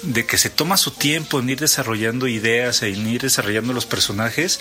de 0.03 0.25
que 0.25 0.39
se 0.39 0.51
toma 0.51 0.77
su 0.77 0.93
tiempo 0.93 1.41
en 1.41 1.51
ir 1.51 1.59
desarrollando 1.59 2.29
ideas 2.29 2.83
e 2.83 2.91
en 2.91 3.09
ir 3.09 3.23
desarrollando 3.23 3.73
los 3.73 3.87
personajes 3.87 4.61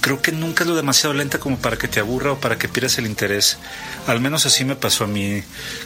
creo 0.00 0.22
que 0.22 0.32
nunca 0.32 0.64
es 0.64 0.68
lo 0.68 0.76
demasiado 0.76 1.14
lenta 1.14 1.38
como 1.38 1.58
para 1.58 1.76
que 1.76 1.88
te 1.88 2.00
aburra 2.00 2.32
o 2.32 2.40
para 2.40 2.58
que 2.58 2.68
pierdas 2.68 2.98
el 2.98 3.06
interés. 3.06 3.58
Al 4.06 4.20
menos 4.20 4.46
así 4.46 4.64
me 4.64 4.76
pasó 4.76 5.04
a 5.04 5.06
mí, 5.06 5.42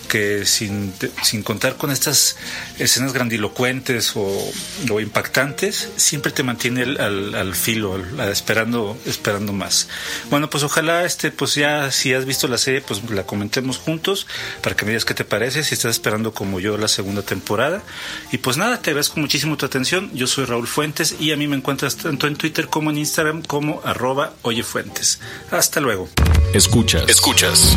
que 0.08 0.44
sin, 0.44 0.94
sin 1.22 1.42
contar 1.42 1.76
con 1.76 1.90
estas 1.90 2.36
escenas 2.78 3.12
grandilocuentes 3.12 4.12
o, 4.14 4.52
impactantes, 5.00 5.88
siempre 5.96 6.30
te 6.30 6.42
mantiene 6.42 6.82
al, 6.82 7.34
al, 7.34 7.54
filo, 7.54 8.00
esperando, 8.30 8.96
esperando 9.06 9.52
más. 9.52 9.88
Bueno, 10.30 10.48
pues 10.48 10.62
ojalá 10.62 11.04
este, 11.04 11.30
pues 11.30 11.54
ya 11.54 11.90
si 11.90 12.14
has 12.14 12.24
visto 12.24 12.46
la 12.48 12.58
serie, 12.58 12.80
pues 12.80 13.02
la 13.10 13.24
comentemos 13.24 13.78
juntos 13.78 14.26
para 14.62 14.76
que 14.76 14.84
me 14.84 14.92
digas 14.92 15.04
qué 15.04 15.14
te 15.14 15.24
parece, 15.24 15.64
si 15.64 15.74
estás 15.74 15.90
esperando 15.90 16.32
como 16.32 16.60
yo 16.60 16.78
la 16.78 16.88
segunda 16.88 17.22
temporada. 17.22 17.82
Y 18.30 18.38
pues 18.38 18.56
nada, 18.56 18.80
te 18.80 18.90
agradezco 18.90 19.18
muchísimo 19.18 19.56
tu 19.56 19.66
atención. 19.66 20.10
Yo 20.14 20.26
soy 20.26 20.44
Raúl 20.44 20.68
Fuentes 20.68 21.16
y 21.18 21.32
a 21.32 21.36
mí 21.36 21.48
me 21.48 21.56
encuentras 21.56 21.96
tanto 21.96 22.26
en 22.28 22.36
Twitter 22.36 22.68
como 22.68 22.90
en 22.90 22.98
Instagram 22.98 23.42
como 23.42 23.80
arroba 23.84 24.03
oyefuentes. 24.42 25.20
Hasta 25.50 25.80
luego. 25.80 26.08
Escuchas. 26.52 27.08
Escuchas. 27.08 27.76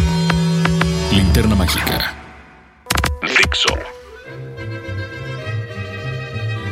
Linterna 1.12 1.56
Mágica. 1.56 2.27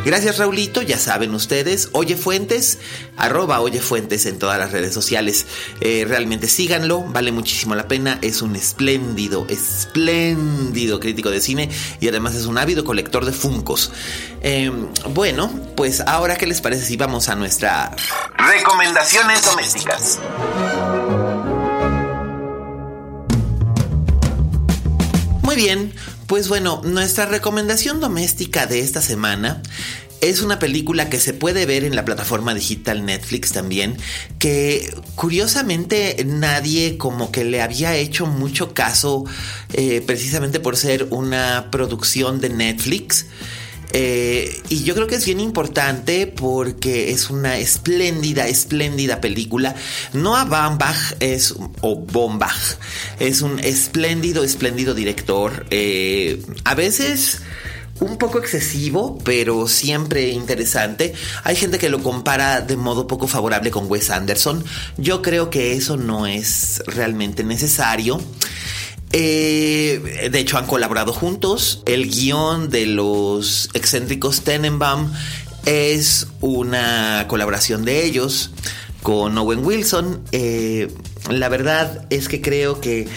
Gracias 0.06 0.38
Raulito, 0.38 0.84
ya 0.84 1.00
saben 1.00 1.34
ustedes, 1.34 1.89
Oye 1.94 2.15
Fuentes, 2.15 2.78
arroba 3.18 3.60
Oye 3.60 3.82
Fuentes 3.82 4.28
en 4.28 4.38
todas 4.38 4.60
las 4.60 4.72
redes 4.72 4.94
sociales. 4.94 5.48
Eh, 5.82 6.06
realmente 6.08 6.48
síganlo, 6.48 7.02
vale 7.02 7.32
muchísimo 7.32 7.74
la 7.74 7.88
pena, 7.88 8.20
es 8.22 8.44
un 8.44 8.56
espléndido, 8.56 9.48
espléndido 9.50 11.00
crítico 11.00 11.32
de 11.32 11.41
cine 11.41 11.70
y 12.00 12.08
además 12.08 12.36
es 12.36 12.46
un 12.46 12.60
ávido 12.60 12.86
colector 12.86 13.26
de 13.26 13.32
Funcos. 13.32 13.91
Em, 14.41 14.88
bueno, 15.15 15.52
pues 15.76 16.02
ahora 16.02 16.36
qué 16.36 16.46
les 16.46 16.62
parece 16.62 16.86
si 16.86 16.98
vamos 16.98 17.28
a 17.28 17.36
nuestra 17.36 17.96
recomendaciones 18.38 19.44
domésticas. 19.44 20.20
Muy 25.41 25.56
bien, 25.56 25.94
pues 26.27 26.47
bueno, 26.49 26.81
nuestra 26.83 27.25
recomendación 27.25 27.99
doméstica 27.99 28.65
de 28.65 28.79
esta 28.79 29.01
semana 29.01 29.61
es 30.21 30.41
una 30.41 30.59
película 30.59 31.09
que 31.09 31.19
se 31.19 31.33
puede 31.33 31.65
ver 31.65 31.83
en 31.83 31.95
la 31.95 32.05
plataforma 32.05 32.53
digital 32.53 33.05
Netflix 33.05 33.51
también, 33.51 33.97
que 34.39 34.93
curiosamente 35.15 36.23
nadie 36.25 36.97
como 36.97 37.31
que 37.31 37.43
le 37.43 37.61
había 37.61 37.95
hecho 37.95 38.25
mucho 38.25 38.73
caso 38.73 39.25
eh, 39.73 40.01
precisamente 40.05 40.59
por 40.59 40.77
ser 40.77 41.07
una 41.11 41.69
producción 41.71 42.41
de 42.41 42.49
Netflix. 42.49 43.27
Eh, 43.93 44.62
y 44.69 44.84
yo 44.84 44.93
creo 44.93 45.08
que 45.08 45.15
es 45.15 45.26
bien 45.26 45.39
importante 45.39 46.28
porque 46.28 47.12
es 47.12 47.30
una 47.30 47.58
espléndida, 47.58 48.48
espléndida 48.48 49.21
película. 49.21 49.76
Noah 50.13 50.45
Baumbach 50.45 51.15
es, 51.19 51.54
o 51.82 51.95
Bombach, 51.95 52.78
es 53.19 53.41
un 53.41 53.60
espléndido, 53.60 54.43
espléndido 54.43 54.93
director. 54.93 55.65
Eh, 55.69 56.41
a 56.63 56.76
veces 56.76 57.41
un 58.00 58.17
poco 58.17 58.39
excesivo, 58.39 59.17
pero 59.24 59.67
siempre 59.67 60.30
interesante. 60.30 61.13
Hay 61.43 61.56
gente 61.56 61.78
que 61.78 61.89
lo 61.89 62.04
compara 62.04 62.62
de 62.62 62.76
modo 62.76 63.08
poco 63.08 63.28
favorable 63.28 63.71
con 63.71 63.89
Wes 63.89 64.10
Anderson. 64.10 64.63
Yo 64.98 65.21
creo 65.21 65.50
que 65.50 65.74
eso 65.74 65.95
no 65.95 66.28
es 66.28 66.84
realmente 66.88 67.43
necesario. 67.43 68.19
Eh, 69.17 70.30
de 70.30 70.39
hecho, 70.39 70.58
han 70.58 70.65
colaborado 70.65 71.13
juntos. 71.13 71.82
El 71.86 72.10
guion 72.10 72.69
de 72.69 72.86
los 72.86 73.69
excéntricos 73.73 74.41
Tenenbaum 74.41 75.10
es 75.65 76.28
una 76.41 77.23
colaboración 77.30 77.86
de 77.86 78.04
ellos 78.04 78.51
con 79.04 79.38
Owen 79.38 79.63
Wilson. 79.63 80.21
Eh, 80.34 80.91
la 81.30 81.47
verdad 81.47 82.06
es 82.10 82.28
que 82.28 82.41
creo 82.41 82.82
que, 82.82 83.08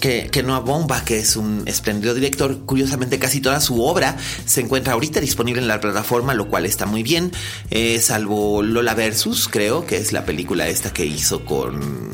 que, 0.00 0.42
Noah 0.42 0.60
Bomba, 0.60 1.04
que 1.04 1.18
es 1.18 1.36
un 1.36 1.64
espléndido 1.66 2.14
director, 2.14 2.64
curiosamente 2.64 3.18
casi 3.18 3.42
toda 3.42 3.60
su 3.60 3.84
obra 3.84 4.16
se 4.46 4.62
encuentra 4.62 4.94
ahorita 4.94 5.20
disponible 5.20 5.60
en 5.60 5.68
la 5.68 5.80
plataforma, 5.80 6.32
lo 6.32 6.48
cual 6.48 6.64
está 6.64 6.86
muy 6.86 7.02
bien, 7.02 7.30
eh, 7.70 8.00
salvo 8.00 8.62
Lola 8.62 8.94
Versus, 8.94 9.48
creo, 9.48 9.84
que 9.84 9.98
es 9.98 10.12
la 10.12 10.24
película 10.24 10.66
esta 10.66 10.94
que 10.94 11.04
hizo 11.04 11.44
con 11.44 12.10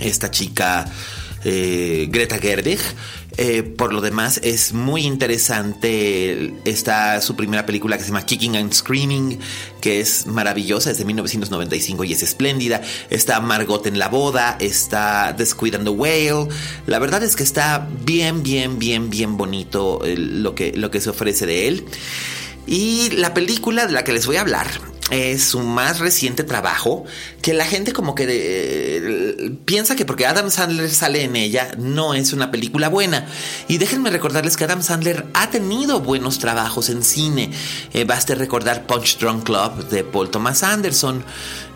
esta 0.00 0.32
chica 0.32 0.90
eh, 1.44 2.06
Greta 2.10 2.38
Gerwig. 2.38 2.80
Eh, 3.38 3.62
por 3.62 3.94
lo 3.94 4.02
demás, 4.02 4.40
es 4.42 4.72
muy 4.74 5.06
interesante. 5.06 6.52
Está 6.64 7.20
su 7.22 7.34
primera 7.34 7.64
película 7.64 7.96
que 7.96 8.02
se 8.02 8.08
llama 8.08 8.26
Kicking 8.26 8.56
and 8.56 8.72
Screaming, 8.72 9.38
que 9.80 10.00
es 10.00 10.26
maravillosa, 10.26 10.90
es 10.90 10.98
de 10.98 11.04
1995 11.04 12.04
y 12.04 12.12
es 12.12 12.22
espléndida. 12.22 12.82
Está 13.08 13.40
Margot 13.40 13.86
en 13.86 13.98
la 13.98 14.08
boda, 14.08 14.56
está 14.60 15.34
The 15.36 15.44
and 15.76 15.84
the 15.84 15.90
Whale. 15.90 16.48
La 16.86 16.98
verdad 16.98 17.22
es 17.22 17.36
que 17.36 17.42
está 17.42 17.88
bien, 18.04 18.42
bien, 18.42 18.78
bien, 18.78 19.08
bien 19.08 19.36
bonito 19.36 20.04
eh, 20.04 20.16
lo, 20.16 20.54
que, 20.54 20.72
lo 20.72 20.90
que 20.90 21.00
se 21.00 21.10
ofrece 21.10 21.46
de 21.46 21.68
él. 21.68 21.84
Y 22.66 23.10
la 23.10 23.34
película 23.34 23.86
de 23.86 23.92
la 23.92 24.04
que 24.04 24.12
les 24.12 24.26
voy 24.26 24.36
a 24.36 24.42
hablar 24.42 24.91
es 25.12 25.44
su 25.44 25.60
más 25.60 25.98
reciente 25.98 26.42
trabajo, 26.42 27.04
que 27.42 27.52
la 27.52 27.66
gente 27.66 27.92
como 27.92 28.14
que 28.14 28.26
eh, 28.28 29.52
piensa 29.66 29.94
que 29.94 30.06
porque 30.06 30.26
Adam 30.26 30.50
Sandler 30.50 30.88
sale 30.90 31.22
en 31.22 31.36
ella 31.36 31.72
no 31.76 32.14
es 32.14 32.32
una 32.32 32.50
película 32.50 32.88
buena. 32.88 33.26
Y 33.68 33.76
déjenme 33.76 34.08
recordarles 34.08 34.56
que 34.56 34.64
Adam 34.64 34.82
Sandler 34.82 35.26
ha 35.34 35.50
tenido 35.50 36.00
buenos 36.00 36.38
trabajos 36.38 36.88
en 36.88 37.02
cine. 37.02 37.50
Eh, 37.92 38.04
baste 38.04 38.34
recordar 38.34 38.86
Punch 38.86 39.18
Drunk 39.18 39.44
Club 39.44 39.86
de 39.90 40.02
Paul 40.02 40.30
Thomas 40.30 40.62
Anderson. 40.62 41.22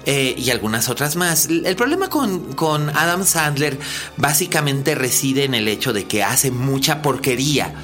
Eh, 0.07 0.35
y 0.39 0.51
algunas 0.51 0.89
otras 0.89 1.17
más. 1.17 1.47
El 1.47 1.77
problema 1.77 2.09
con, 2.09 2.55
con 2.55 2.89
Adam 2.91 3.27
Sandler 3.27 3.77
básicamente 4.17 4.95
reside 4.95 5.45
en 5.45 5.55
el 5.55 5.69
hecho 5.69 5.93
de 5.93 6.05
que 6.05 6.23
hace 6.23 6.53
mucha 6.53 7.03
porquería, 7.03 7.75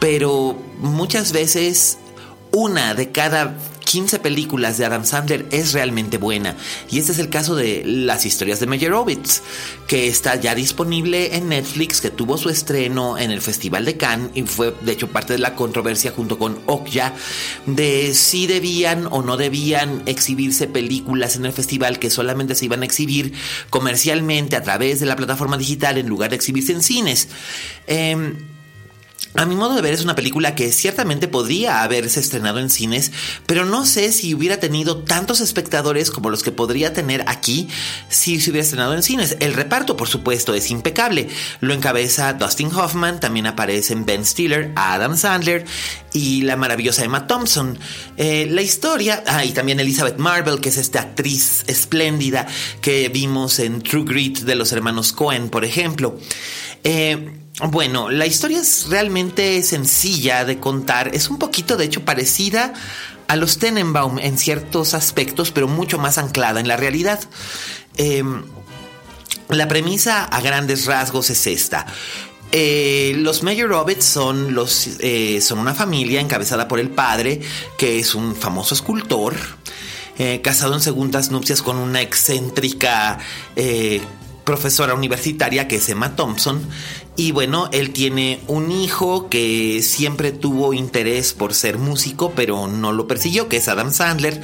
pero 0.00 0.60
muchas 0.80 1.30
veces 1.30 1.98
una 2.50 2.94
de 2.94 3.12
cada 3.12 3.54
15 3.92 4.20
películas 4.20 4.78
de 4.78 4.86
Adam 4.86 5.04
Sandler 5.04 5.46
es 5.50 5.74
realmente 5.74 6.16
buena. 6.16 6.56
Y 6.90 6.98
este 6.98 7.12
es 7.12 7.18
el 7.18 7.28
caso 7.28 7.54
de 7.54 7.82
Las 7.84 8.24
historias 8.24 8.58
de 8.58 8.66
Meyerowitz, 8.66 9.42
que 9.86 10.08
está 10.08 10.36
ya 10.36 10.54
disponible 10.54 11.36
en 11.36 11.50
Netflix, 11.50 12.00
que 12.00 12.08
tuvo 12.08 12.38
su 12.38 12.48
estreno 12.48 13.18
en 13.18 13.30
el 13.30 13.42
Festival 13.42 13.84
de 13.84 13.98
Cannes 13.98 14.30
y 14.32 14.44
fue 14.44 14.74
de 14.80 14.92
hecho 14.92 15.08
parte 15.08 15.34
de 15.34 15.40
la 15.40 15.54
controversia 15.54 16.10
junto 16.10 16.38
con 16.38 16.58
Okja 16.64 17.12
de 17.66 18.14
si 18.14 18.46
debían 18.46 19.08
o 19.10 19.20
no 19.20 19.36
debían 19.36 20.02
exhibirse 20.06 20.68
películas 20.68 21.36
en 21.36 21.44
el 21.44 21.52
festival 21.52 21.98
que 21.98 22.08
solamente 22.08 22.54
se 22.54 22.64
iban 22.64 22.80
a 22.80 22.86
exhibir 22.86 23.34
comercialmente 23.68 24.56
a 24.56 24.62
través 24.62 25.00
de 25.00 25.06
la 25.06 25.16
plataforma 25.16 25.58
digital 25.58 25.98
en 25.98 26.08
lugar 26.08 26.30
de 26.30 26.36
exhibirse 26.36 26.72
en 26.72 26.82
cines. 26.82 27.28
Em, 27.86 28.51
a 29.34 29.46
mi 29.46 29.56
modo 29.56 29.74
de 29.74 29.80
ver 29.80 29.94
es 29.94 30.04
una 30.04 30.14
película 30.14 30.54
que 30.54 30.70
ciertamente 30.72 31.26
podría 31.26 31.82
haberse 31.82 32.20
estrenado 32.20 32.58
en 32.58 32.68
cines, 32.68 33.12
pero 33.46 33.64
no 33.64 33.86
sé 33.86 34.12
si 34.12 34.34
hubiera 34.34 34.60
tenido 34.60 34.98
tantos 34.98 35.40
espectadores 35.40 36.10
como 36.10 36.28
los 36.28 36.42
que 36.42 36.52
podría 36.52 36.92
tener 36.92 37.24
aquí 37.26 37.66
si 38.10 38.40
se 38.40 38.50
hubiera 38.50 38.64
estrenado 38.64 38.94
en 38.94 39.02
cines. 39.02 39.36
El 39.40 39.54
reparto, 39.54 39.96
por 39.96 40.08
supuesto, 40.08 40.54
es 40.54 40.70
impecable. 40.70 41.28
Lo 41.60 41.72
encabeza 41.72 42.34
Dustin 42.34 42.74
Hoffman, 42.74 43.20
también 43.20 43.46
aparecen 43.46 44.04
Ben 44.04 44.26
Stiller, 44.26 44.70
Adam 44.76 45.16
Sandler 45.16 45.64
y 46.12 46.42
la 46.42 46.56
maravillosa 46.56 47.04
Emma 47.04 47.26
Thompson. 47.26 47.78
Eh, 48.18 48.46
la 48.50 48.60
historia, 48.60 49.24
ah, 49.26 49.46
y 49.46 49.52
también 49.52 49.80
Elizabeth 49.80 50.18
Marvel, 50.18 50.60
que 50.60 50.68
es 50.68 50.76
esta 50.76 51.00
actriz 51.00 51.64
espléndida 51.68 52.46
que 52.82 53.08
vimos 53.08 53.58
en 53.60 53.80
True 53.80 54.04
Grit 54.04 54.40
de 54.40 54.56
los 54.56 54.72
hermanos 54.72 55.14
Cohen, 55.14 55.48
por 55.48 55.64
ejemplo. 55.64 56.18
Eh, 56.84 57.41
bueno, 57.70 58.10
la 58.10 58.26
historia 58.26 58.60
es 58.60 58.86
realmente 58.88 59.62
sencilla 59.62 60.44
de 60.44 60.58
contar. 60.58 61.14
Es 61.14 61.30
un 61.30 61.38
poquito, 61.38 61.76
de 61.76 61.84
hecho, 61.84 62.04
parecida 62.04 62.72
a 63.28 63.36
los 63.36 63.58
Tenenbaum 63.58 64.18
en 64.18 64.36
ciertos 64.36 64.94
aspectos, 64.94 65.52
pero 65.52 65.68
mucho 65.68 65.98
más 65.98 66.18
anclada 66.18 66.60
en 66.60 66.66
la 66.68 66.76
realidad. 66.76 67.20
Em, 67.96 68.42
la 69.48 69.68
premisa 69.68 70.24
a 70.24 70.40
grandes 70.40 70.86
rasgos 70.86 71.30
es 71.30 71.46
esta. 71.46 71.86
Eh, 72.50 73.14
los 73.16 73.42
Meyerowitz 73.42 74.04
son, 74.04 74.54
los, 74.54 74.88
eh, 75.00 75.40
son 75.40 75.58
una 75.58 75.74
familia 75.74 76.20
encabezada 76.20 76.68
por 76.68 76.80
el 76.80 76.90
padre, 76.90 77.40
que 77.78 77.98
es 77.98 78.14
un 78.14 78.34
famoso 78.34 78.74
escultor, 78.74 79.34
eh, 80.18 80.40
casado 80.42 80.74
en 80.74 80.80
segundas 80.80 81.30
nupcias 81.30 81.62
con 81.62 81.76
una 81.76 82.02
excéntrica 82.02 83.18
profesora 84.44 84.94
universitaria 84.94 85.68
que 85.68 85.76
es 85.76 85.88
Emma 85.88 86.16
Thompson 86.16 86.60
y 87.14 87.32
bueno, 87.32 87.68
él 87.72 87.92
tiene 87.92 88.40
un 88.46 88.72
hijo 88.72 89.28
que 89.28 89.82
siempre 89.82 90.32
tuvo 90.32 90.72
interés 90.72 91.34
por 91.34 91.52
ser 91.52 91.76
músico, 91.76 92.32
pero 92.34 92.68
no 92.68 92.92
lo 92.92 93.06
persiguió, 93.06 93.50
que 93.50 93.58
es 93.58 93.68
Adam 93.68 93.92
Sandler, 93.92 94.40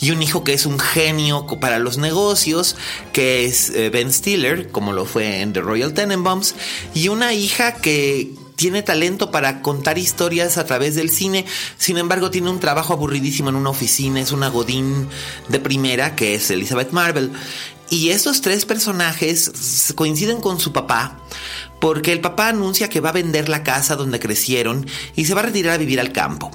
y 0.00 0.10
un 0.10 0.22
hijo 0.22 0.44
que 0.44 0.52
es 0.52 0.66
un 0.66 0.78
genio 0.78 1.46
para 1.60 1.78
los 1.78 1.96
negocios, 1.96 2.76
que 3.14 3.46
es 3.46 3.70
eh, 3.70 3.88
Ben 3.88 4.12
Stiller, 4.12 4.68
como 4.68 4.92
lo 4.92 5.06
fue 5.06 5.40
en 5.40 5.54
The 5.54 5.62
Royal 5.62 5.94
Tenenbaums, 5.94 6.54
y 6.92 7.08
una 7.08 7.32
hija 7.32 7.76
que 7.76 8.34
tiene 8.54 8.82
talento 8.82 9.30
para 9.30 9.62
contar 9.62 9.96
historias 9.96 10.58
a 10.58 10.66
través 10.66 10.94
del 10.96 11.08
cine, 11.08 11.46
sin 11.78 11.96
embargo 11.96 12.30
tiene 12.30 12.50
un 12.50 12.60
trabajo 12.60 12.92
aburridísimo 12.92 13.48
en 13.48 13.56
una 13.56 13.70
oficina, 13.70 14.20
es 14.20 14.32
una 14.32 14.48
godín 14.48 15.08
de 15.48 15.58
primera 15.58 16.14
que 16.14 16.34
es 16.34 16.50
Elizabeth 16.50 16.90
Marvel. 16.90 17.32
Y 17.90 18.10
estos 18.10 18.40
tres 18.40 18.64
personajes 18.64 19.92
coinciden 19.96 20.40
con 20.40 20.60
su 20.60 20.72
papá, 20.72 21.18
porque 21.80 22.12
el 22.12 22.20
papá 22.20 22.48
anuncia 22.48 22.88
que 22.88 23.00
va 23.00 23.08
a 23.08 23.12
vender 23.12 23.48
la 23.48 23.64
casa 23.64 23.96
donde 23.96 24.20
crecieron 24.20 24.86
y 25.16 25.24
se 25.24 25.34
va 25.34 25.40
a 25.40 25.44
retirar 25.46 25.74
a 25.74 25.78
vivir 25.78 25.98
al 25.98 26.12
campo. 26.12 26.52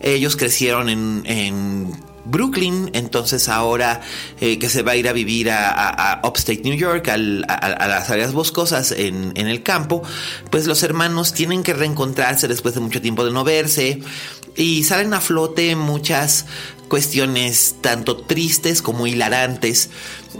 Ellos 0.00 0.36
crecieron 0.36 0.90
en, 0.90 1.96
Brooklyn, 2.26 2.90
entonces 2.92 3.48
ahora 3.48 4.00
eh, 4.40 4.58
que 4.58 4.68
se 4.68 4.82
va 4.82 4.92
a 4.92 4.96
ir 4.96 5.08
a 5.08 5.12
vivir 5.12 5.50
a, 5.50 6.20
Upstate 6.24 6.62
New 6.64 6.74
York, 6.74 7.08
a, 7.08 7.16
las 7.16 8.10
áreas 8.10 8.32
boscosas 8.32 8.92
en, 8.92 9.32
en, 9.34 9.46
el 9.48 9.62
campo, 9.62 10.02
pues 10.50 10.66
los 10.66 10.82
hermanos 10.82 11.32
tienen 11.32 11.62
que 11.62 11.72
reencontrarse 11.72 12.48
después 12.48 12.74
de 12.74 12.80
mucho 12.80 13.00
tiempo 13.00 13.24
de 13.24 13.30
no 13.30 13.44
verse 13.44 14.00
y 14.56 14.84
salen 14.84 15.12
a 15.14 15.20
flote 15.20 15.76
muchas 15.76 16.46
cuestiones 16.88 17.76
tanto 17.80 18.16
tristes 18.16 18.82
como 18.82 19.06
hilarantes. 19.06 19.90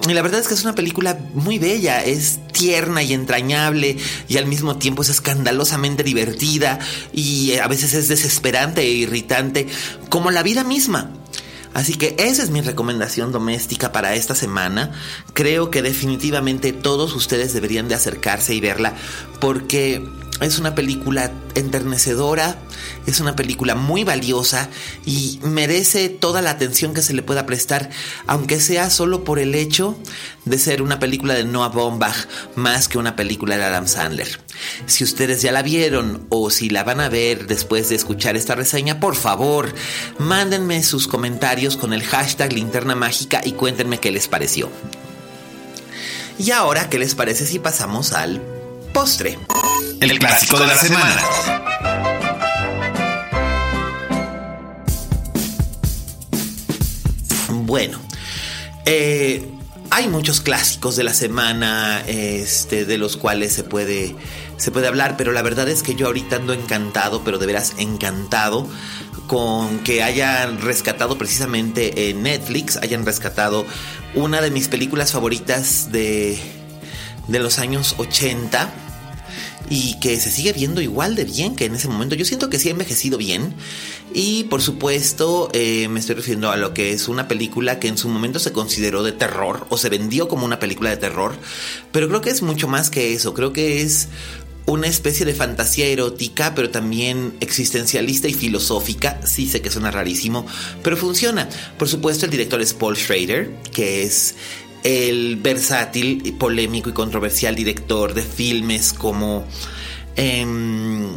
Y 0.09 0.13
la 0.13 0.23
verdad 0.23 0.41
es 0.41 0.49
que 0.49 0.55
es 0.55 0.63
una 0.63 0.75
película 0.75 1.19
muy 1.35 1.59
bella, 1.59 2.03
es 2.05 2.39
tierna 2.53 3.03
y 3.03 3.13
entrañable 3.13 3.97
y 4.29 4.37
al 4.37 4.47
mismo 4.47 4.77
tiempo 4.77 5.03
es 5.03 5.09
escandalosamente 5.09 6.03
divertida 6.03 6.79
y 7.13 7.55
a 7.57 7.67
veces 7.67 7.95
es 7.95 8.09
desesperante 8.09 8.83
e 8.83 8.91
irritante 8.91 9.67
como 10.09 10.31
la 10.31 10.43
vida 10.43 10.65
misma. 10.65 11.13
Así 11.77 11.93
que 11.93 12.17
esa 12.19 12.43
es 12.43 12.49
mi 12.49 12.63
recomendación 12.63 13.33
doméstica 13.33 13.93
para 13.93 14.15
esta 14.15 14.35
semana. 14.35 14.93
Creo 15.35 15.71
que 15.71 15.83
definitivamente 15.83 16.73
todos 16.73 17.15
ustedes 17.15 17.53
deberían 17.53 17.87
de 17.87 17.95
acercarse 17.95 18.55
y 18.55 18.61
verla 18.61 18.95
porque 19.41 20.09
es 20.41 20.59
una 20.59 20.75
película 20.75 21.33
enternecedora, 21.55 22.59
es 23.07 23.21
una 23.21 23.35
película 23.35 23.75
muy 23.75 24.05
valiosa 24.05 24.69
y 25.07 25.41
merece 25.43 26.09
toda 26.11 26.43
la 26.43 26.51
atención 26.51 26.93
que 26.93 27.01
se 27.01 27.15
le 27.15 27.23
pueda 27.23 27.47
prestar, 27.47 27.89
aunque 28.27 28.61
sea 28.61 28.91
solo 28.91 29.25
por 29.25 29.39
el 29.39 29.55
hecho 29.55 29.99
de 30.45 30.59
ser 30.59 30.83
una 30.83 30.99
película 30.99 31.35
de 31.35 31.45
Noah 31.45 31.71
Baumbach 31.71 32.27
más 32.55 32.89
que 32.89 32.99
una 32.99 33.17
película 33.17 33.57
de 33.57 33.65
Adam 33.65 33.89
Sandler. 33.89 34.41
Si 34.87 35.05
ustedes 35.05 35.41
ya 35.41 35.53
la 35.53 35.63
vieron 35.63 36.27
o 36.29 36.51
si 36.51 36.69
la 36.69 36.85
van 36.85 37.01
a 37.01 37.09
ver 37.09 37.47
después 37.47 37.89
de 37.89 37.95
escuchar 37.97 38.37
esta 38.37 38.55
reseña, 38.55 39.01
por 39.01 39.17
favor, 39.17 39.75
mándenme 40.19 40.83
sus 40.83 41.09
comentarios 41.09 41.77
con 41.77 41.93
el 41.95 42.03
hashtag 42.03 42.53
linterna 42.53 42.95
mágica 42.95 43.41
y 43.43 43.53
cuéntenme 43.53 44.01
qué 44.01 44.11
les 44.11 44.29
pareció. 44.29 44.71
Y 46.39 46.51
ahora, 46.51 46.91
¿qué 46.91 46.99
les 46.99 47.15
parece 47.15 47.47
si 47.47 47.59
pasamos 47.59 48.13
al 48.13 48.56
postre? 48.97 49.39
El, 50.01 50.19
clásico, 50.19 50.59
de 50.59 50.67
la, 50.67 50.75
semana. 50.75 51.23
Bueno, 57.51 58.01
eh, 58.87 59.47
hay 59.91 60.09
muchos 60.09 60.41
clásicos 60.41 60.97
de 60.97 61.05
la 61.05 61.13
semana, 61.13 62.05
este, 62.07 62.87
de 62.87 62.97
los 62.97 63.19
cuales 63.19 63.53
se 63.53 63.65
puede, 63.65 64.17
se 64.57 64.71
puede 64.71 64.87
hablar, 64.87 65.19
pero 65.19 65.33
la 65.33 65.43
verdad 65.43 65.69
es 65.69 65.83
que 65.83 65.95
yo 65.95 66.07
ahorita 66.07 66.37
ando 66.37 66.55
encantado, 66.55 67.23
pero 67.23 67.37
de 67.37 67.45
veras 67.45 67.75
encantado 67.77 68.67
con 69.27 69.81
que 69.81 70.03
hayan 70.03 70.63
rescatado 70.63 71.19
precisamente 71.19 72.09
en 72.09 72.23
Netflix, 72.23 72.79
hayan 72.79 73.05
rescatado 73.05 73.67
una 74.15 74.41
de 74.41 74.51
mis 74.51 74.69
películas 74.69 75.13
favoritas 75.13 75.93
de, 75.93 76.39
de 77.29 77.39
los 77.41 77.59
años 77.59 77.95
80 77.99 78.85
y 79.69 79.99
que 80.01 80.19
se 80.19 80.31
sigue 80.31 80.53
viendo 80.53 80.81
igual 80.81 81.17
de 81.17 81.25
bien 81.25 81.57
que 81.57 81.65
en 81.65 81.75
ese 81.75 81.89
momento. 81.89 82.15
Yo 82.15 82.25
siento 82.25 82.51
que 82.51 82.59
sí 82.59 82.69
ha 82.69 82.73
envejecido 82.73 83.19
bien. 83.19 83.55
Y 84.15 84.45
por 84.45 84.63
supuesto 84.63 85.51
eh, 85.53 85.89
me 85.89 86.01
estoy 86.01 86.15
refiriendo 86.15 86.51
a 86.51 86.57
lo 86.57 86.73
que 86.73 86.93
es 86.93 87.09
una 87.09 87.29
película 87.29 87.79
que 87.79 87.89
en 87.89 87.99
su 87.99 88.09
momento 88.09 88.39
se 88.39 88.53
consideró 88.53 89.03
de 89.03 89.13
terror 89.13 89.67
o 89.69 89.77
se 89.77 89.89
vendió 89.89 90.29
como 90.29 90.45
una 90.45 90.59
película 90.59 90.91
de 90.91 90.97
terror. 90.97 91.35
Pero 91.93 92.09
creo 92.09 92.21
que 92.21 92.31
es 92.31 92.43
mucho 92.43 92.69
más 92.69 92.91
que 92.91 93.13
eso. 93.13 93.35
Creo 93.35 93.53
que 93.53 93.83
es 93.83 94.09
una 94.67 94.89
especie 94.89 95.25
de 95.25 95.33
fantasía 95.33 95.87
erótica, 95.87 96.55
pero 96.55 96.71
también 96.71 97.37
existencialista 97.41 98.29
y 98.29 98.35
filosófica. 98.35 99.21
Sí 99.25 99.49
sé 99.49 99.63
que 99.63 99.71
suena 99.71 99.91
rarísimo, 99.91 100.45
pero 100.83 100.97
funciona. 100.97 101.49
Por 101.79 101.89
supuesto, 101.89 102.25
el 102.25 102.33
director 102.33 102.61
es 102.61 102.75
Paul 102.75 102.97
Schrader, 102.97 103.55
que 103.73 104.03
es 104.03 104.35
el 104.87 105.35
versátil, 105.35 106.37
polémico 106.39 106.89
y 106.91 106.93
controversial 106.93 107.57
director 107.57 108.15
de 108.15 108.23
filmes 108.23 108.93
como... 108.93 109.45
Em, 110.15 111.09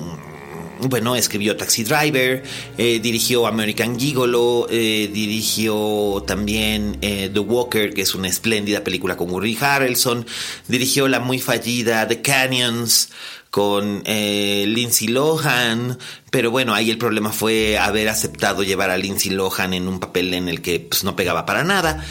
bueno, 0.81 1.15
escribió 1.15 1.55
Taxi 1.55 1.83
Driver, 1.83 2.41
eh, 2.77 2.99
dirigió 2.99 3.45
American 3.45 3.99
Gigolo, 3.99 4.65
eh, 4.71 5.09
dirigió 5.13 6.23
también 6.25 6.97
eh, 7.01 7.29
The 7.31 7.39
Walker, 7.41 7.93
que 7.93 8.01
es 8.01 8.15
una 8.15 8.27
espléndida 8.29 8.83
película 8.83 9.15
con 9.17 9.29
Woody 9.29 9.57
Harrelson, 9.59 10.25
dirigió 10.67 11.07
la 11.07 11.19
muy 11.19 11.37
fallida 11.37 12.07
The 12.07 12.21
Canyons 12.21 13.09
con 13.51 14.03
Lindsay 14.05 15.09
Lohan, 15.09 15.97
pero 16.31 16.49
bueno, 16.49 16.73
ahí 16.73 16.89
el 16.89 16.97
problema 16.97 17.31
fue 17.31 17.77
haber 17.77 18.07
aceptado 18.07 18.63
llevar 18.63 18.89
a 18.89 18.97
Lindsay 18.97 19.31
Lohan 19.31 19.73
en 19.73 19.87
un 19.87 19.99
papel 19.99 20.33
en 20.33 20.47
el 20.47 20.61
que 20.61 20.79
pues, 20.79 21.03
no 21.03 21.15
pegaba 21.15 21.45
para 21.45 21.63
nada. 21.63 22.03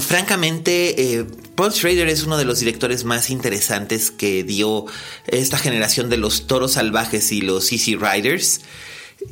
Francamente, 0.00 1.18
eh, 1.18 1.26
Paul 1.54 1.72
Schrader 1.72 2.08
es 2.08 2.22
uno 2.22 2.38
de 2.38 2.44
los 2.44 2.60
directores 2.60 3.04
más 3.04 3.28
interesantes 3.30 4.10
que 4.10 4.42
dio 4.42 4.86
esta 5.26 5.58
generación 5.58 6.08
de 6.08 6.16
los 6.16 6.46
toros 6.46 6.72
salvajes 6.72 7.30
y 7.32 7.42
los 7.42 7.70
Easy 7.72 7.96
Riders. 7.96 8.62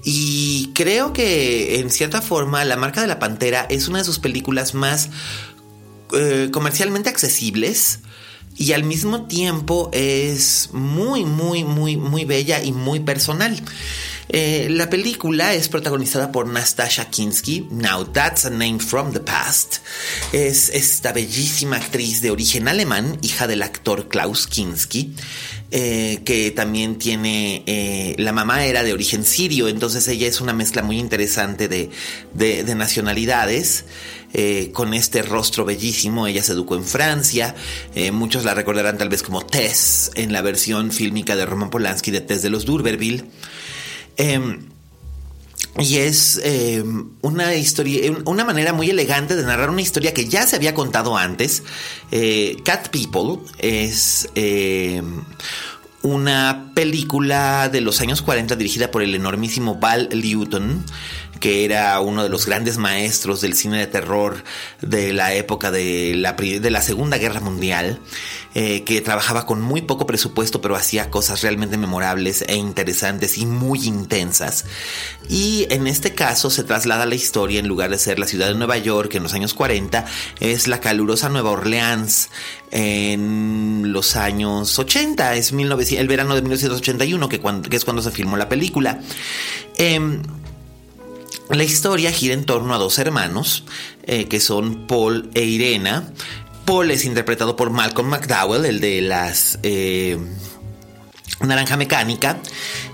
Y 0.05 0.70
creo 0.75 1.12
que 1.12 1.81
en 1.81 1.90
cierta 1.90 2.23
forma 2.23 2.64
La 2.64 2.77
marca 2.77 3.01
de 3.01 3.07
la 3.07 3.18
pantera 3.18 3.66
es 3.68 3.88
una 3.88 3.99
de 3.99 4.05
sus 4.05 4.18
películas 4.18 4.75
más 4.75 5.09
eh, 6.12 6.51
comercialmente 6.53 7.09
accesibles 7.09 8.01
y 8.57 8.73
al 8.73 8.85
mismo 8.85 9.27
tiempo 9.27 9.88
es 9.92 10.68
muy, 10.73 11.25
muy, 11.25 11.64
muy, 11.64 11.96
muy 11.96 12.25
bella 12.25 12.62
y 12.62 12.73
muy 12.73 13.01
personal. 13.01 13.61
Eh, 14.32 14.68
la 14.70 14.88
película 14.88 15.54
es 15.54 15.68
protagonizada 15.68 16.30
por 16.30 16.46
Nastasha 16.46 17.10
Kinsky. 17.10 17.66
Now 17.70 18.04
that's 18.04 18.44
a 18.44 18.50
name 18.50 18.78
from 18.78 19.12
the 19.12 19.18
past. 19.18 19.78
Es 20.32 20.68
esta 20.68 21.12
bellísima 21.12 21.76
actriz 21.76 22.22
de 22.22 22.30
origen 22.30 22.68
alemán, 22.68 23.18
hija 23.22 23.48
del 23.48 23.62
actor 23.62 24.08
Klaus 24.08 24.46
Kinski. 24.46 25.14
Eh, 25.72 26.22
que 26.24 26.50
también 26.50 26.98
tiene, 26.98 27.62
eh, 27.66 28.14
la 28.18 28.32
mamá 28.32 28.64
era 28.66 28.82
de 28.82 28.92
origen 28.92 29.24
sirio, 29.24 29.68
entonces 29.68 30.08
ella 30.08 30.26
es 30.26 30.40
una 30.40 30.52
mezcla 30.52 30.82
muy 30.82 30.98
interesante 30.98 31.68
de, 31.68 31.90
de, 32.34 32.74
nacionalidades. 32.74 33.84
con 34.72 34.94
este 34.94 35.22
rostro 35.22 35.64
bellísimo. 35.64 36.28
Ella 36.28 36.44
se 36.44 36.52
educó 36.52 36.76
en 36.76 36.84
Francia. 36.84 37.56
muchos 38.12 38.44
la 38.44 38.54
recordarán 38.54 38.96
tal 38.96 39.08
vez 39.08 39.24
como 39.24 39.44
Tess 39.44 40.12
en 40.14 40.32
la 40.32 40.40
versión 40.40 40.92
fílmica 40.92 41.34
de 41.34 41.46
Roman 41.46 41.68
Polanski 41.68 42.12
de 42.12 42.20
Tess 42.20 42.42
de 42.42 42.50
los 42.50 42.64
Durberville. 42.64 43.24
Em, 44.20 44.59
y 45.78 45.96
es 45.96 46.38
em, 46.44 47.09
una 47.22 47.54
historia, 47.54 48.04
em, 48.04 48.18
una 48.26 48.44
manera 48.44 48.74
muy 48.74 48.90
elegante 48.90 49.35
de 49.35 49.44
narrar 49.44 49.70
una 49.70 49.80
historia 49.80 50.12
que 50.12 50.28
ya 50.28 50.46
se 50.46 50.56
había 50.56 50.74
contado 50.74 51.16
antes. 51.16 51.62
Eh, 52.11 52.59
Cat 52.62 52.88
People 52.88 53.42
es 53.59 54.28
una 56.02 56.72
película 56.74 57.70
de 57.70 57.80
los 57.80 58.02
años 58.02 58.20
40 58.20 58.56
dirigida 58.56 58.90
por 58.90 59.02
el 59.02 59.14
enormísimo 59.14 59.76
Val 59.76 60.09
Lewton, 60.12 60.85
que 61.40 61.64
era 61.64 61.98
uno 62.00 62.22
de 62.22 62.29
los 62.29 62.46
grandes 62.46 62.76
maestros 62.76 63.40
del 63.40 63.55
cine 63.55 63.79
de 63.79 63.87
terror 63.87 64.44
de 64.83 65.12
la 65.12 65.35
época 65.35 65.70
de 65.70 66.14
la, 66.14 66.35
de 66.35 66.70
la 66.70 66.83
Segunda 66.83 67.16
Guerra 67.16 67.40
Mundial, 67.40 67.98
eh, 68.55 68.85
que 68.85 69.00
trabajaba 69.00 69.46
con 69.46 69.62
muy 69.62 69.81
poco 69.81 70.07
presupuesto, 70.07 70.61
pero 70.61 70.76
hacía 70.76 71.11
cosas 71.11 71.40
realmente 71.42 71.79
memorables 71.79 72.44
e 72.46 72.57
interesantes 72.57 73.38
y 73.38 73.46
muy 73.46 73.87
intensas. 73.87 74.66
Y 75.29 75.66
en 75.70 75.87
este 75.87 76.14
caso 76.14 76.50
se 76.50 76.62
traslada 76.62 77.07
la 77.07 77.14
historia, 77.14 77.59
en 77.59 77.68
lugar 77.68 77.90
de 77.90 77.98
ser 77.98 78.18
la 78.18 78.26
ciudad 78.26 78.48
de 78.48 78.55
Nueva 78.55 78.76
York 78.76 79.14
en 79.14 79.22
los 79.22 79.33
años 79.33 79.55
40, 79.55 80.05
es 80.40 80.68
la 80.68 80.81
calurosa 80.81 81.31
Nueva 81.31 81.50
Orleans 81.50 82.29
en 82.70 83.92
los 83.92 84.14
años 84.16 84.79
80, 84.79 85.35
es 85.37 85.53
el 85.53 86.09
verano 86.09 86.35
de 86.35 86.42
1981, 86.42 87.29
que, 87.29 87.40
que 87.40 87.76
es 87.76 87.85
cuando 87.85 88.03
se 88.03 88.11
filmó 88.11 88.37
la 88.37 88.48
película. 88.48 89.00
Em, 89.76 90.22
la 91.56 91.64
historia 91.64 92.12
gira 92.12 92.34
en 92.34 92.44
torno 92.44 92.74
a 92.74 92.78
dos 92.78 92.98
hermanos, 92.98 93.64
eh, 94.04 94.26
que 94.26 94.40
son 94.40 94.86
Paul 94.86 95.30
e 95.34 95.42
Irena. 95.42 96.12
Paul 96.64 96.90
es 96.90 97.04
interpretado 97.04 97.56
por 97.56 97.70
Malcolm 97.70 98.08
McDowell, 98.08 98.64
el 98.64 98.80
de 98.80 99.02
las 99.02 99.58
eh, 99.62 100.16
Naranja 101.40 101.76
Mecánica, 101.76 102.38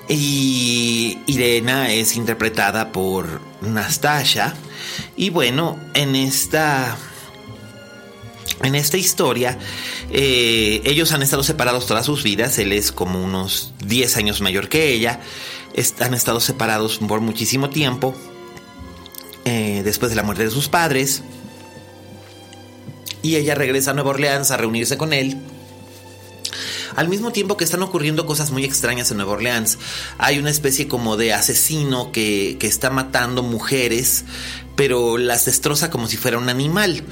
y 0.09 1.19
Irena 1.27 1.92
es 1.92 2.16
interpretada 2.16 2.92
por 2.92 3.42
Nastasha. 3.61 4.55
Y 5.16 5.31
bueno, 5.31 5.79
en 5.95 6.16
esta 6.16 6.97
En 8.62 8.75
esta 8.75 8.97
historia, 8.97 9.59
eh, 10.11 10.81
ellos 10.85 11.12
han 11.12 11.23
estado 11.23 11.42
separados 11.42 11.87
todas 11.87 12.07
sus 12.07 12.23
vidas. 12.23 12.59
Él 12.59 12.73
es 12.73 12.90
como 12.90 13.23
unos 13.23 13.75
10 13.85 14.16
años 14.16 14.40
mayor 14.40 14.71
que 14.71 14.92
ella. 14.92 15.21
han 16.01 16.14
estado 16.14 16.40
separados 16.40 16.99
por 16.99 17.21
muchísimo 17.21 17.69
tiempo. 17.69 18.14
Eh, 19.49 19.83
después 19.85 20.11
de 20.11 20.17
la 20.17 20.25
muerte 20.25 20.45
de 20.45 20.51
sus 20.51 20.69
padres. 20.69 21.23
Y 23.23 23.37
ella 23.37 23.55
regresa 23.55 23.93
a 23.93 23.95
Nueva 23.95 24.11
Orleans 24.11 24.51
a 24.51 24.57
reunirse 24.57 24.99
con 24.99 25.13
él. 25.13 25.39
Al 26.97 27.09
mismo 27.09 27.31
tiempo 27.31 27.57
que 27.57 27.63
están 27.63 27.83
ocurriendo 27.85 28.27
cosas 28.27 28.51
muy 28.51 28.65
extrañas 28.65 29.13
en 29.13 29.19
Nueva 29.19 29.35
Orleans, 29.35 29.79
hay 30.19 30.41
una 30.41 30.51
especie 30.51 30.89
como 30.89 31.17
de 31.17 31.33
asesino 31.33 32.11
que, 32.11 32.57
que 32.59 32.67
está 32.67 32.91
matando 32.91 33.45
mujeres, 33.45 34.25
pero 34.75 35.17
las 35.17 35.45
destroza 35.45 35.91
como 35.91 36.09
si 36.09 36.17
fuera 36.17 36.39
un 36.39 36.49
animal. 36.49 37.05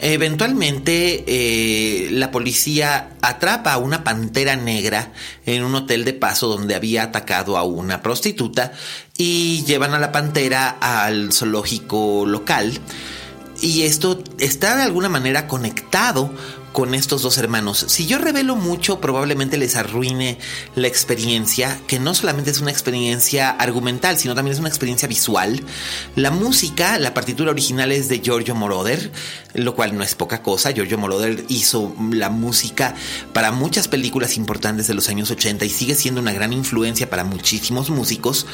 Eventualmente 0.00 1.24
eh, 1.26 2.10
la 2.10 2.30
policía 2.30 3.10
atrapa 3.22 3.72
a 3.72 3.78
una 3.78 4.04
pantera 4.04 4.56
negra 4.56 5.12
en 5.46 5.64
un 5.64 5.74
hotel 5.74 6.04
de 6.04 6.12
paso 6.12 6.48
donde 6.48 6.74
había 6.74 7.04
atacado 7.04 7.56
a 7.56 7.62
una 7.62 8.02
prostituta 8.02 8.72
y 9.16 9.64
llevan 9.64 9.94
a 9.94 9.98
la 9.98 10.12
pantera 10.12 10.68
al 10.68 11.32
zoológico 11.32 12.24
local. 12.26 12.78
Y 13.62 13.82
esto 13.82 14.22
está 14.38 14.76
de 14.76 14.82
alguna 14.82 15.08
manera 15.08 15.46
conectado 15.46 16.30
con 16.74 16.92
estos 16.92 17.22
dos 17.22 17.38
hermanos. 17.38 17.84
Si 17.86 18.06
yo 18.06 18.18
revelo 18.18 18.56
mucho, 18.56 19.00
probablemente 19.00 19.56
les 19.56 19.76
arruine 19.76 20.38
la 20.74 20.88
experiencia, 20.88 21.80
que 21.86 22.00
no 22.00 22.16
solamente 22.16 22.50
es 22.50 22.60
una 22.60 22.72
experiencia 22.72 23.50
argumental, 23.50 24.18
sino 24.18 24.34
también 24.34 24.54
es 24.54 24.58
una 24.58 24.70
experiencia 24.70 25.06
visual. 25.06 25.62
La 26.16 26.32
música, 26.32 26.98
la 26.98 27.14
partitura 27.14 27.52
original 27.52 27.92
es 27.92 28.08
de 28.08 28.18
Giorgio 28.18 28.56
Moroder, 28.56 29.12
lo 29.54 29.76
cual 29.76 29.96
no 29.96 30.02
es 30.02 30.16
poca 30.16 30.42
cosa. 30.42 30.72
Giorgio 30.72 30.98
Moroder 30.98 31.44
hizo 31.46 31.94
la 32.10 32.28
música 32.28 32.96
para 33.32 33.52
muchas 33.52 33.86
películas 33.86 34.36
importantes 34.36 34.88
de 34.88 34.94
los 34.94 35.08
años 35.08 35.30
80 35.30 35.64
y 35.64 35.70
sigue 35.70 35.94
siendo 35.94 36.20
una 36.20 36.32
gran 36.32 36.52
influencia 36.52 37.08
para 37.08 37.22
muchísimos 37.22 37.88
músicos. 37.88 38.46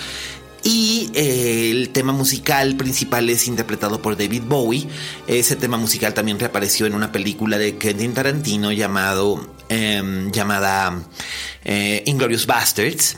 Y 0.63 1.11
eh, 1.15 1.71
el 1.71 1.91
tema 1.91 2.13
musical 2.13 2.77
principal 2.77 3.31
es 3.31 3.49
interpretado 3.49 4.03
por 4.03 4.17
David 4.17 4.43
Bowie. 4.45 4.87
Ese 5.27 5.57
tema 5.57 5.77
musical 5.79 6.13
también 6.13 6.39
reapareció 6.39 6.87
en 6.87 6.95
una 6.95 7.13
película 7.13 7.57
de 7.57 7.79
Quentin 7.79 8.13
Tarantino 8.13 8.71
llamado, 8.73 9.55
em, 9.69 10.31
llamada 10.31 11.03
eh, 11.65 12.03
Inglorious 12.07 12.47
Bastards. 12.47 13.17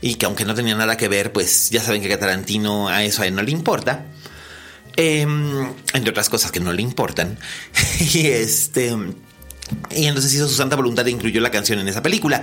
Y 0.00 0.14
que 0.14 0.26
aunque 0.26 0.44
no 0.44 0.54
tenía 0.54 0.76
nada 0.76 0.96
que 0.96 1.08
ver, 1.08 1.32
pues 1.32 1.70
ya 1.70 1.82
saben 1.82 2.00
que 2.00 2.12
a 2.12 2.18
Tarantino 2.18 2.88
a 2.88 3.02
eso 3.04 3.22
a 3.22 3.26
él 3.26 3.34
no 3.34 3.42
le 3.42 3.50
importa. 3.50 4.06
Em, 4.96 5.72
entre 5.92 6.10
otras 6.10 6.28
cosas 6.28 6.50
que 6.50 6.60
no 6.60 6.72
le 6.72 6.82
importan. 6.82 7.38
y 8.14 8.26
este... 8.28 8.96
Y 9.90 10.06
entonces 10.06 10.34
hizo 10.34 10.48
su 10.48 10.54
santa 10.54 10.76
voluntad 10.76 11.06
e 11.06 11.10
incluyó 11.10 11.40
la 11.40 11.50
canción 11.50 11.78
en 11.78 11.88
esa 11.88 12.02
película. 12.02 12.42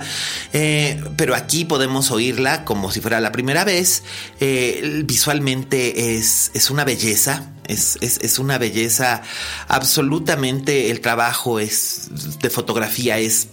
Eh, 0.52 1.02
pero 1.16 1.34
aquí 1.34 1.64
podemos 1.64 2.10
oírla 2.10 2.64
como 2.64 2.90
si 2.90 3.00
fuera 3.00 3.20
la 3.20 3.32
primera 3.32 3.64
vez. 3.64 4.02
Eh, 4.40 5.02
visualmente 5.04 6.16
es, 6.16 6.50
es, 6.54 6.70
una 6.70 6.84
belleza. 6.84 7.52
Es, 7.66 7.98
es, 8.00 8.38
una 8.38 8.58
belleza 8.58 9.22
absolutamente. 9.68 10.90
El 10.90 11.00
trabajo 11.00 11.60
es 11.60 12.08
de 12.40 12.50
fotografía 12.50 13.18
es 13.18 13.48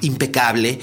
impecable. 0.00 0.80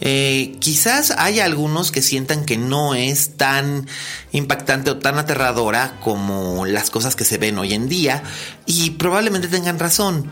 Eh, 0.00 0.56
quizás 0.60 1.10
haya 1.10 1.44
algunos 1.44 1.90
que 1.90 2.02
sientan 2.02 2.44
que 2.44 2.58
no 2.58 2.94
es 2.94 3.36
tan 3.36 3.88
impactante 4.32 4.90
o 4.90 4.98
tan 4.98 5.18
aterradora 5.18 5.98
como 6.02 6.66
las 6.66 6.90
cosas 6.90 7.16
que 7.16 7.24
se 7.24 7.38
ven 7.38 7.58
hoy 7.58 7.72
en 7.72 7.88
día 7.88 8.22
y 8.66 8.90
probablemente 8.90 9.48
tengan 9.48 9.78
razón. 9.78 10.30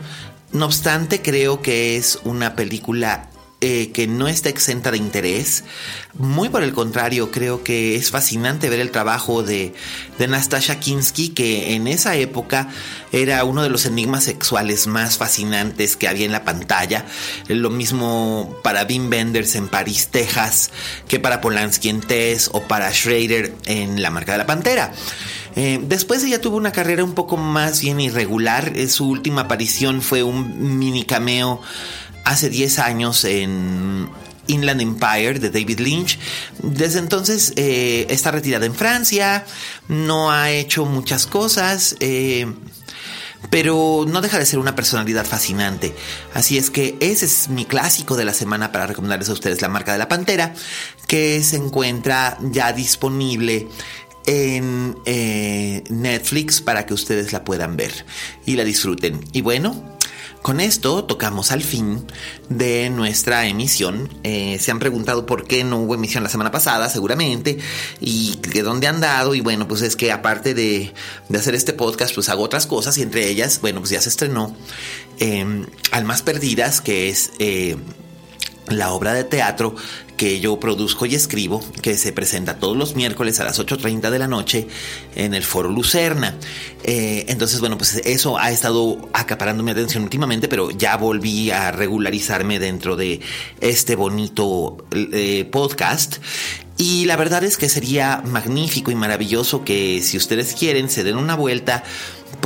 No 0.51 0.65
obstante, 0.65 1.21
creo 1.21 1.61
que 1.61 1.97
es 1.97 2.19
una 2.23 2.55
película 2.55 3.29
eh, 3.61 3.91
que 3.93 4.05
no 4.05 4.27
está 4.27 4.49
exenta 4.49 4.91
de 4.91 4.97
interés. 4.97 5.63
Muy 6.13 6.49
por 6.49 6.61
el 6.61 6.73
contrario, 6.73 7.31
creo 7.31 7.63
que 7.63 7.95
es 7.95 8.11
fascinante 8.11 8.69
ver 8.69 8.79
el 8.79 8.91
trabajo 8.91 9.43
de, 9.43 9.73
de 10.19 10.27
Nastasha 10.27 10.79
Kinsky, 10.79 11.29
que 11.29 11.73
en 11.73 11.87
esa 11.87 12.15
época 12.15 12.69
era 13.11 13.43
uno 13.43 13.63
de 13.63 13.69
los 13.69 13.85
enigmas 13.85 14.25
sexuales 14.25 14.87
más 14.87 15.17
fascinantes 15.17 15.97
que 15.97 16.07
había 16.07 16.25
en 16.25 16.31
la 16.31 16.43
pantalla. 16.43 17.05
Lo 17.47 17.69
mismo 17.69 18.55
para 18.61 18.83
Wim 18.83 19.09
Wenders 19.09 19.55
en 19.55 19.67
París, 19.67 20.09
Texas, 20.09 20.69
que 21.07 21.19
para 21.19 21.41
Polanski 21.41 21.89
en 21.89 22.01
Tess 22.01 22.49
o 22.51 22.61
para 22.63 22.93
Schrader 22.93 23.55
en 23.65 24.01
La 24.01 24.11
Marca 24.11 24.33
de 24.33 24.37
la 24.37 24.45
Pantera. 24.45 24.93
Eh, 25.55 25.79
después 25.81 26.23
ella 26.23 26.41
tuvo 26.41 26.57
una 26.57 26.71
carrera 26.71 27.03
un 27.03 27.13
poco 27.13 27.37
más 27.37 27.81
bien 27.81 27.99
irregular. 27.99 28.73
Eh, 28.75 28.89
su 28.89 29.07
última 29.07 29.41
aparición 29.41 30.01
fue 30.01 30.23
un 30.23 30.77
mini 30.77 31.03
cameo 31.05 31.61
hace 32.23 32.49
10 32.49 32.79
años 32.79 33.23
en 33.23 34.09
Inland 34.47 34.81
Empire 34.81 35.39
de 35.39 35.49
David 35.49 35.79
Lynch. 35.79 36.19
Desde 36.61 36.99
entonces 36.99 37.53
eh, 37.55 38.07
está 38.09 38.31
retirada 38.31 38.65
en 38.65 38.75
Francia, 38.75 39.45
no 39.87 40.31
ha 40.31 40.51
hecho 40.51 40.85
muchas 40.85 41.25
cosas. 41.25 41.95
pero 43.51 44.05
no 44.07 44.21
deja 44.21 44.39
de 44.39 44.45
ser 44.45 44.57
una 44.57 44.75
personalidad 44.75 45.23
fascinante. 45.23 45.95
Así 46.33 46.57
es 46.57 46.71
que 46.71 46.97
ese 46.99 47.25
es 47.25 47.47
mi 47.47 47.65
clásico 47.65 48.17
de 48.17 48.25
la 48.25 48.33
semana 48.33 48.71
para 48.71 48.87
recomendarles 48.87 49.29
a 49.29 49.33
ustedes 49.33 49.61
la 49.61 49.69
marca 49.69 49.91
de 49.91 49.99
la 49.99 50.09
pantera, 50.09 50.55
que 51.07 51.43
se 51.43 51.57
encuentra 51.57 52.39
ya 52.41 52.73
disponible 52.73 53.67
en 54.25 54.97
eh, 55.05 55.83
Netflix 55.89 56.61
para 56.61 56.85
que 56.85 56.93
ustedes 56.93 57.33
la 57.33 57.43
puedan 57.43 57.77
ver 57.77 58.05
y 58.45 58.55
la 58.55 58.63
disfruten. 58.63 59.19
Y 59.31 59.41
bueno, 59.41 59.97
con 60.41 60.59
esto 60.59 61.03
tocamos 61.05 61.51
al 61.51 61.63
fin 61.63 62.05
de 62.49 62.89
nuestra 62.89 63.47
emisión. 63.47 64.09
Eh, 64.23 64.57
se 64.59 64.71
han 64.71 64.79
preguntado 64.79 65.25
por 65.25 65.47
qué 65.47 65.63
no 65.63 65.79
hubo 65.79 65.95
emisión 65.95 66.23
la 66.23 66.29
semana 66.29 66.51
pasada, 66.51 66.89
seguramente, 66.89 67.57
y 67.99 68.37
de 68.53 68.61
dónde 68.61 68.87
han 68.87 69.01
dado. 69.01 69.35
Y 69.35 69.41
bueno, 69.41 69.67
pues 69.67 69.81
es 69.81 69.95
que 69.95 70.11
aparte 70.11 70.53
de, 70.53 70.93
hacer 71.35 71.55
este 71.55 71.73
podcast, 71.73 72.13
pues 72.13 72.29
hago 72.29 72.43
otras 72.43 72.67
cosas 72.67 72.97
y 72.97 73.01
entre 73.01 73.27
ellas, 73.27 73.59
bueno, 73.61 73.79
pues 73.79 73.91
ya 73.91 74.01
se 74.01 74.09
estrenó 74.09 74.55
eh, 75.19 75.65
Almas 75.91 76.21
Perdidas, 76.21 76.81
que 76.81 77.09
es 77.09 77.31
la 78.67 78.91
obra 78.91 79.13
de 79.13 79.23
teatro 79.23 79.75
que 80.17 80.39
yo 80.39 80.59
produzco 80.59 81.05
y 81.05 81.15
escribo, 81.15 81.63
que 81.81 81.97
se 81.97 82.13
presenta 82.13 82.57
todos 82.57 82.77
los 82.77 82.95
miércoles 82.95 83.39
a 83.39 83.43
las 83.43 83.59
8.30 83.59 84.09
de 84.09 84.19
la 84.19 84.27
noche 84.27 84.67
en 85.15 85.33
el 85.33 85.43
Foro 85.43 85.69
Lucerna. 85.69 86.35
Eh, 86.83 87.25
entonces, 87.27 87.59
bueno, 87.59 87.77
pues 87.77 87.95
eso 88.05 88.37
ha 88.37 88.51
estado 88.51 89.09
acaparando 89.13 89.63
mi 89.63 89.71
atención 89.71 90.03
últimamente, 90.03 90.47
pero 90.47 90.71
ya 90.71 90.97
volví 90.97 91.51
a 91.51 91.71
regularizarme 91.71 92.59
dentro 92.59 92.95
de 92.95 93.19
este 93.61 93.95
bonito 93.95 94.77
eh, 94.91 95.47
podcast. 95.51 96.17
Y 96.77 97.05
la 97.05 97.15
verdad 97.15 97.43
es 97.43 97.57
que 97.57 97.69
sería 97.69 98.21
magnífico 98.25 98.91
y 98.91 98.95
maravilloso 98.95 99.63
que 99.63 100.01
si 100.01 100.17
ustedes 100.17 100.53
quieren 100.53 100.89
se 100.89 101.05
den 101.05 101.15
una 101.15 101.35
vuelta 101.35 101.83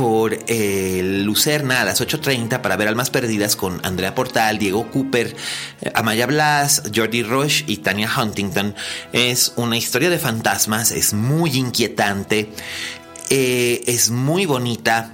por 0.00 0.38
eh, 0.46 1.02
Lucerna 1.04 1.82
a 1.82 1.84
las 1.84 2.00
8.30 2.00 2.62
para 2.62 2.78
ver 2.78 2.88
Almas 2.88 3.10
Perdidas 3.10 3.54
con 3.54 3.84
Andrea 3.84 4.14
Portal, 4.14 4.56
Diego 4.56 4.90
Cooper, 4.90 5.36
eh, 5.82 5.92
Amaya 5.94 6.24
Blas, 6.24 6.84
Jordi 6.94 7.22
Rush 7.22 7.64
y 7.66 7.76
Tania 7.76 8.08
Huntington. 8.10 8.74
Es 9.12 9.52
una 9.56 9.76
historia 9.76 10.08
de 10.08 10.18
fantasmas, 10.18 10.90
es 10.90 11.12
muy 11.12 11.50
inquietante, 11.50 12.50
eh, 13.28 13.82
es 13.88 14.08
muy 14.08 14.46
bonita 14.46 15.12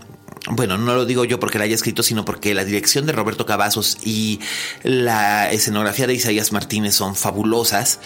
bueno, 0.49 0.79
no 0.79 0.95
lo 0.95 1.07
digo 1.07 1.25
yo 1.25 1.41
porque 1.41 1.59
la 1.59 1.65
haya 1.65 1.75
escrito, 1.75 2.03
sino 2.03 2.25
porque 2.25 2.55
la 2.55 2.65
dirección 2.65 3.05
de 3.07 3.13
Roberto 3.13 3.47
Cavazos 3.47 3.99
y 4.05 4.41
la 4.83 5.51
escenografía 5.51 6.07
de 6.07 6.15
Isaías 6.15 6.53
Martínez 6.53 6.95
son 6.95 7.17
fabulosas 7.17 8.01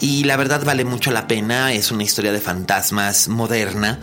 y 0.00 0.24
la 0.24 0.36
verdad 0.36 0.64
vale 0.64 0.84
mucho 0.84 1.10
la 1.10 1.28
pena, 1.28 1.72
es 1.72 1.90
una 1.90 2.02
historia 2.02 2.32
de 2.32 2.40
fantasmas 2.40 3.28
moderna, 3.28 4.00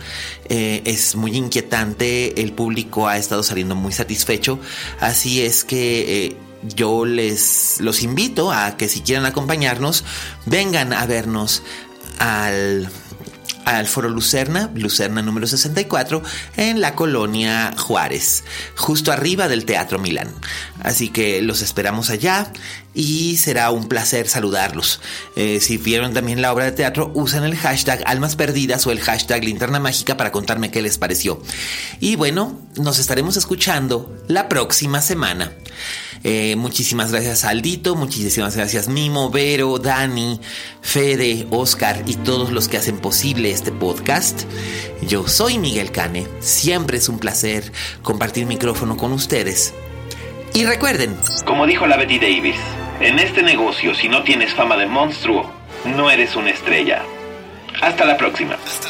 eh, 0.48 0.82
es 0.84 1.16
muy 1.16 1.36
inquietante, 1.36 2.40
el 2.40 2.52
público 2.52 3.08
ha 3.08 3.16
estado 3.16 3.42
saliendo 3.42 3.74
muy 3.74 3.92
satisfecho, 3.92 4.60
así 5.00 5.42
es 5.42 5.64
que... 5.64 6.26
Eh, 6.26 6.36
yo 6.62 7.06
les 7.06 7.80
los 7.80 8.02
invito 8.02 8.52
a 8.52 8.76
que 8.76 8.86
si 8.86 9.00
quieren 9.00 9.24
acompañarnos, 9.24 10.04
vengan 10.44 10.92
a 10.92 11.06
vernos 11.06 11.62
al 12.18 12.90
al 13.64 13.86
Foro 13.86 14.08
Lucerna, 14.08 14.70
Lucerna 14.74 15.22
número 15.22 15.46
64, 15.46 16.22
en 16.56 16.80
la 16.80 16.94
colonia 16.94 17.72
Juárez, 17.76 18.44
justo 18.76 19.12
arriba 19.12 19.48
del 19.48 19.64
Teatro 19.64 19.98
Milán. 19.98 20.28
Así 20.82 21.08
que 21.08 21.42
los 21.42 21.62
esperamos 21.62 22.10
allá 22.10 22.52
y 22.94 23.36
será 23.36 23.70
un 23.70 23.88
placer 23.88 24.28
saludarlos. 24.28 25.00
Eh, 25.36 25.60
si 25.60 25.76
vieron 25.76 26.12
también 26.12 26.42
la 26.42 26.52
obra 26.52 26.64
de 26.64 26.72
teatro, 26.72 27.12
usen 27.14 27.44
el 27.44 27.56
hashtag 27.56 28.02
Almas 28.06 28.36
Perdidas 28.36 28.86
o 28.86 28.92
el 28.92 29.00
hashtag 29.00 29.44
Linterna 29.44 29.78
Mágica 29.78 30.16
para 30.16 30.32
contarme 30.32 30.70
qué 30.70 30.82
les 30.82 30.98
pareció. 30.98 31.42
Y 32.00 32.16
bueno, 32.16 32.58
nos 32.76 32.98
estaremos 32.98 33.36
escuchando 33.36 34.16
la 34.28 34.48
próxima 34.48 35.00
semana. 35.00 35.52
Eh, 36.22 36.54
muchísimas 36.56 37.12
gracias 37.12 37.44
Aldito, 37.44 37.96
muchísimas 37.96 38.54
gracias 38.54 38.88
Mimo, 38.88 39.30
Vero, 39.30 39.78
Dani, 39.78 40.38
Fede, 40.82 41.46
Oscar 41.50 42.02
y 42.06 42.16
todos 42.16 42.50
los 42.50 42.68
que 42.68 42.76
hacen 42.76 42.98
posible 42.98 43.50
este 43.50 43.72
podcast. 43.72 44.42
Yo 45.00 45.26
soy 45.26 45.58
Miguel 45.58 45.92
Cane, 45.92 46.26
siempre 46.40 46.98
es 46.98 47.08
un 47.08 47.18
placer 47.18 47.72
compartir 48.02 48.44
micrófono 48.44 48.98
con 48.98 49.12
ustedes 49.12 49.72
Y 50.52 50.64
recuerden, 50.64 51.16
como 51.46 51.66
dijo 51.66 51.86
la 51.86 51.96
Betty 51.96 52.18
Davis, 52.18 52.56
en 53.00 53.18
este 53.18 53.42
negocio 53.42 53.94
si 53.94 54.08
no 54.08 54.22
tienes 54.22 54.52
fama 54.52 54.76
de 54.76 54.86
monstruo, 54.86 55.50
no 55.86 56.10
eres 56.10 56.36
una 56.36 56.50
estrella. 56.50 57.02
Hasta 57.80 58.04
la 58.04 58.18
próxima. 58.18 58.54
Hasta 58.54 58.89